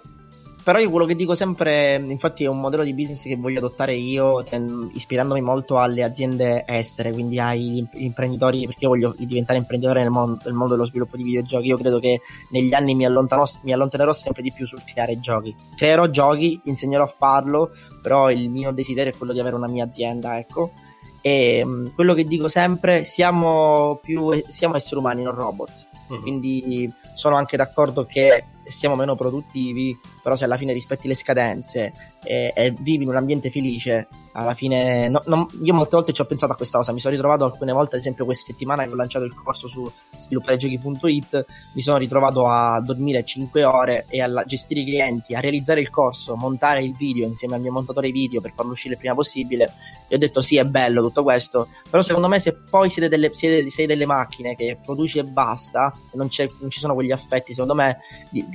però 0.62 0.78
io 0.78 0.90
quello 0.90 1.06
che 1.06 1.14
dico 1.14 1.34
sempre, 1.34 1.94
infatti 1.96 2.44
è 2.44 2.48
un 2.48 2.60
modello 2.60 2.84
di 2.84 2.94
business 2.94 3.22
che 3.22 3.36
voglio 3.36 3.58
adottare 3.58 3.94
io, 3.94 4.42
ten, 4.42 4.90
ispirandomi 4.94 5.40
molto 5.40 5.78
alle 5.78 6.02
aziende 6.02 6.64
estere, 6.66 7.12
quindi 7.12 7.38
ai 7.40 7.86
imprenditori, 7.94 8.66
perché 8.66 8.84
io 8.84 8.90
voglio 8.90 9.14
diventare 9.18 9.58
imprenditore 9.58 10.02
nel 10.02 10.10
mondo, 10.10 10.38
nel 10.44 10.54
mondo 10.54 10.74
dello 10.74 10.86
sviluppo 10.86 11.16
di 11.16 11.24
videogiochi. 11.24 11.66
Io 11.66 11.76
credo 11.76 11.98
che 11.98 12.20
negli 12.50 12.72
anni 12.74 12.94
mi, 12.94 13.06
mi 13.06 13.72
allontanerò 13.72 14.12
sempre 14.12 14.42
di 14.42 14.52
più 14.52 14.66
sul 14.66 14.82
creare 14.84 15.18
giochi. 15.18 15.54
Creerò 15.76 16.06
giochi, 16.08 16.60
insegnerò 16.64 17.04
a 17.04 17.14
farlo, 17.18 17.70
però 18.00 18.30
il 18.30 18.50
mio 18.50 18.72
desiderio 18.72 19.12
è 19.12 19.16
quello 19.16 19.32
di 19.32 19.40
avere 19.40 19.56
una 19.56 19.68
mia 19.68 19.84
azienda, 19.84 20.38
ecco. 20.38 20.72
E 21.20 21.62
um, 21.64 21.92
quello 21.94 22.14
che 22.14 22.24
dico 22.24 22.48
sempre, 22.48 23.04
siamo 23.04 24.00
più 24.02 24.42
siamo 24.48 24.76
esseri 24.76 25.00
umani, 25.00 25.22
non 25.22 25.34
robot. 25.34 25.88
Uh-huh. 26.08 26.18
Quindi 26.20 26.92
sono 27.14 27.36
anche 27.36 27.56
d'accordo 27.56 28.04
che 28.04 28.44
siamo 28.64 28.94
meno 28.94 29.14
produttivi, 29.14 29.98
però 30.22 30.36
se 30.36 30.44
alla 30.44 30.56
fine 30.56 30.72
rispetti 30.72 31.08
le 31.08 31.14
scadenze 31.14 31.92
e, 32.24 32.52
e 32.54 32.74
vivi 32.80 33.04
in 33.04 33.10
un 33.10 33.16
ambiente 33.16 33.50
felice, 33.50 34.08
alla 34.32 34.54
fine 34.54 35.08
no, 35.08 35.20
no, 35.26 35.48
io 35.62 35.74
molte 35.74 35.96
volte 35.96 36.12
ci 36.12 36.20
ho 36.20 36.24
pensato 36.24 36.52
a 36.52 36.56
questa 36.56 36.78
cosa, 36.78 36.92
mi 36.92 37.00
sono 37.00 37.14
ritrovato 37.14 37.44
alcune 37.44 37.72
volte, 37.72 37.96
ad 37.96 38.00
esempio 38.00 38.24
questa 38.24 38.44
settimana 38.44 38.84
che 38.84 38.90
ho 38.90 38.94
lanciato 38.94 39.24
il 39.24 39.34
corso 39.34 39.68
su 39.68 39.90
svilupparegiochi.it, 40.18 41.46
mi 41.74 41.82
sono 41.82 41.98
ritrovato 41.98 42.46
a 42.46 42.80
dormire 42.80 43.24
5 43.24 43.64
ore 43.64 44.06
e 44.08 44.22
a 44.22 44.44
gestire 44.44 44.80
i 44.80 44.84
clienti, 44.84 45.34
a 45.34 45.40
realizzare 45.40 45.80
il 45.80 45.90
corso, 45.90 46.36
montare 46.36 46.82
il 46.82 46.94
video 46.96 47.26
insieme 47.26 47.56
al 47.56 47.60
mio 47.60 47.72
montatore 47.72 48.10
video 48.10 48.40
per 48.40 48.52
farlo 48.54 48.72
uscire 48.72 48.94
il 48.94 48.98
prima 48.98 49.14
possibile. 49.14 49.70
E 50.08 50.14
ho 50.14 50.18
detto 50.18 50.40
sì 50.40 50.56
è 50.56 50.64
bello 50.64 51.02
tutto 51.02 51.22
questo, 51.22 51.68
però 51.90 52.02
secondo 52.02 52.28
me 52.28 52.38
se 52.38 52.54
poi 52.54 52.88
siete 52.88 53.08
delle, 53.08 53.32
siete, 53.32 53.68
sei 53.70 53.86
delle 53.86 54.06
macchine 54.06 54.54
che 54.54 54.78
produci 54.82 55.18
e 55.18 55.24
basta, 55.24 55.92
non, 56.14 56.28
non 56.60 56.70
ci 56.70 56.80
sono 56.80 56.94
quegli 56.94 57.12
affetti, 57.12 57.52
secondo 57.52 57.74
me 57.74 57.98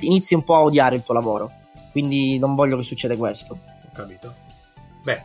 inizi 0.00 0.34
un 0.34 0.44
po' 0.44 0.56
a 0.56 0.62
odiare 0.62 0.96
il 0.96 1.02
tuo 1.02 1.14
lavoro. 1.14 1.50
Quindi 1.90 2.38
non 2.38 2.54
voglio 2.54 2.76
che 2.76 2.82
succeda 2.82 3.16
questo. 3.16 3.58
Ho 3.86 3.90
capito. 3.92 4.34
Beh, 5.02 5.22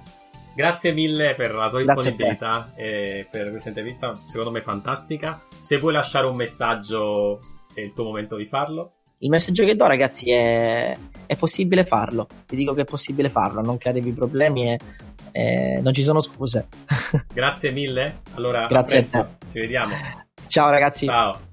grazie 0.56 0.92
mille 0.92 1.36
per 1.36 1.54
la 1.54 1.70
tua 1.70 1.80
disponibilità 1.80 2.72
e 2.76 3.28
per 3.30 3.50
questa 3.50 3.70
intervista, 3.70 4.14
secondo 4.26 4.52
me 4.52 4.62
fantastica. 4.62 5.42
Se 5.60 5.78
vuoi 5.78 5.94
lasciare 5.94 6.26
un 6.26 6.36
messaggio, 6.36 7.40
è 7.74 7.82
il 7.82 7.94
tuo 7.94 8.06
momento 8.06 8.36
di 8.36 8.46
farlo. 8.46 8.94
Il 9.20 9.30
messaggio 9.30 9.64
che 9.64 9.76
do, 9.76 9.88
ragazzi, 9.88 10.32
è, 10.32 10.98
è 11.26 11.36
possibile 11.36 11.86
farlo. 11.86 12.28
Vi 12.48 12.56
dico 12.56 12.74
che 12.74 12.82
è 12.82 12.86
possibile 12.86 13.30
farlo, 13.30 13.62
non 13.62 13.78
createvi 13.78 14.12
problemi 14.12 14.72
e, 14.72 14.80
e 15.32 15.80
non 15.82 15.94
ci 15.94 16.04
sono 16.04 16.20
scuse. 16.20 16.68
grazie 17.34 17.72
mille. 17.72 18.22
Allora, 18.34 18.66
grazie 18.68 18.98
a 18.98 19.00
presto. 19.00 19.36
Ci 19.50 19.60
vediamo. 19.60 19.96
Ciao, 20.48 20.70
ragazzi. 20.70 21.06
Ciao. 21.06 21.52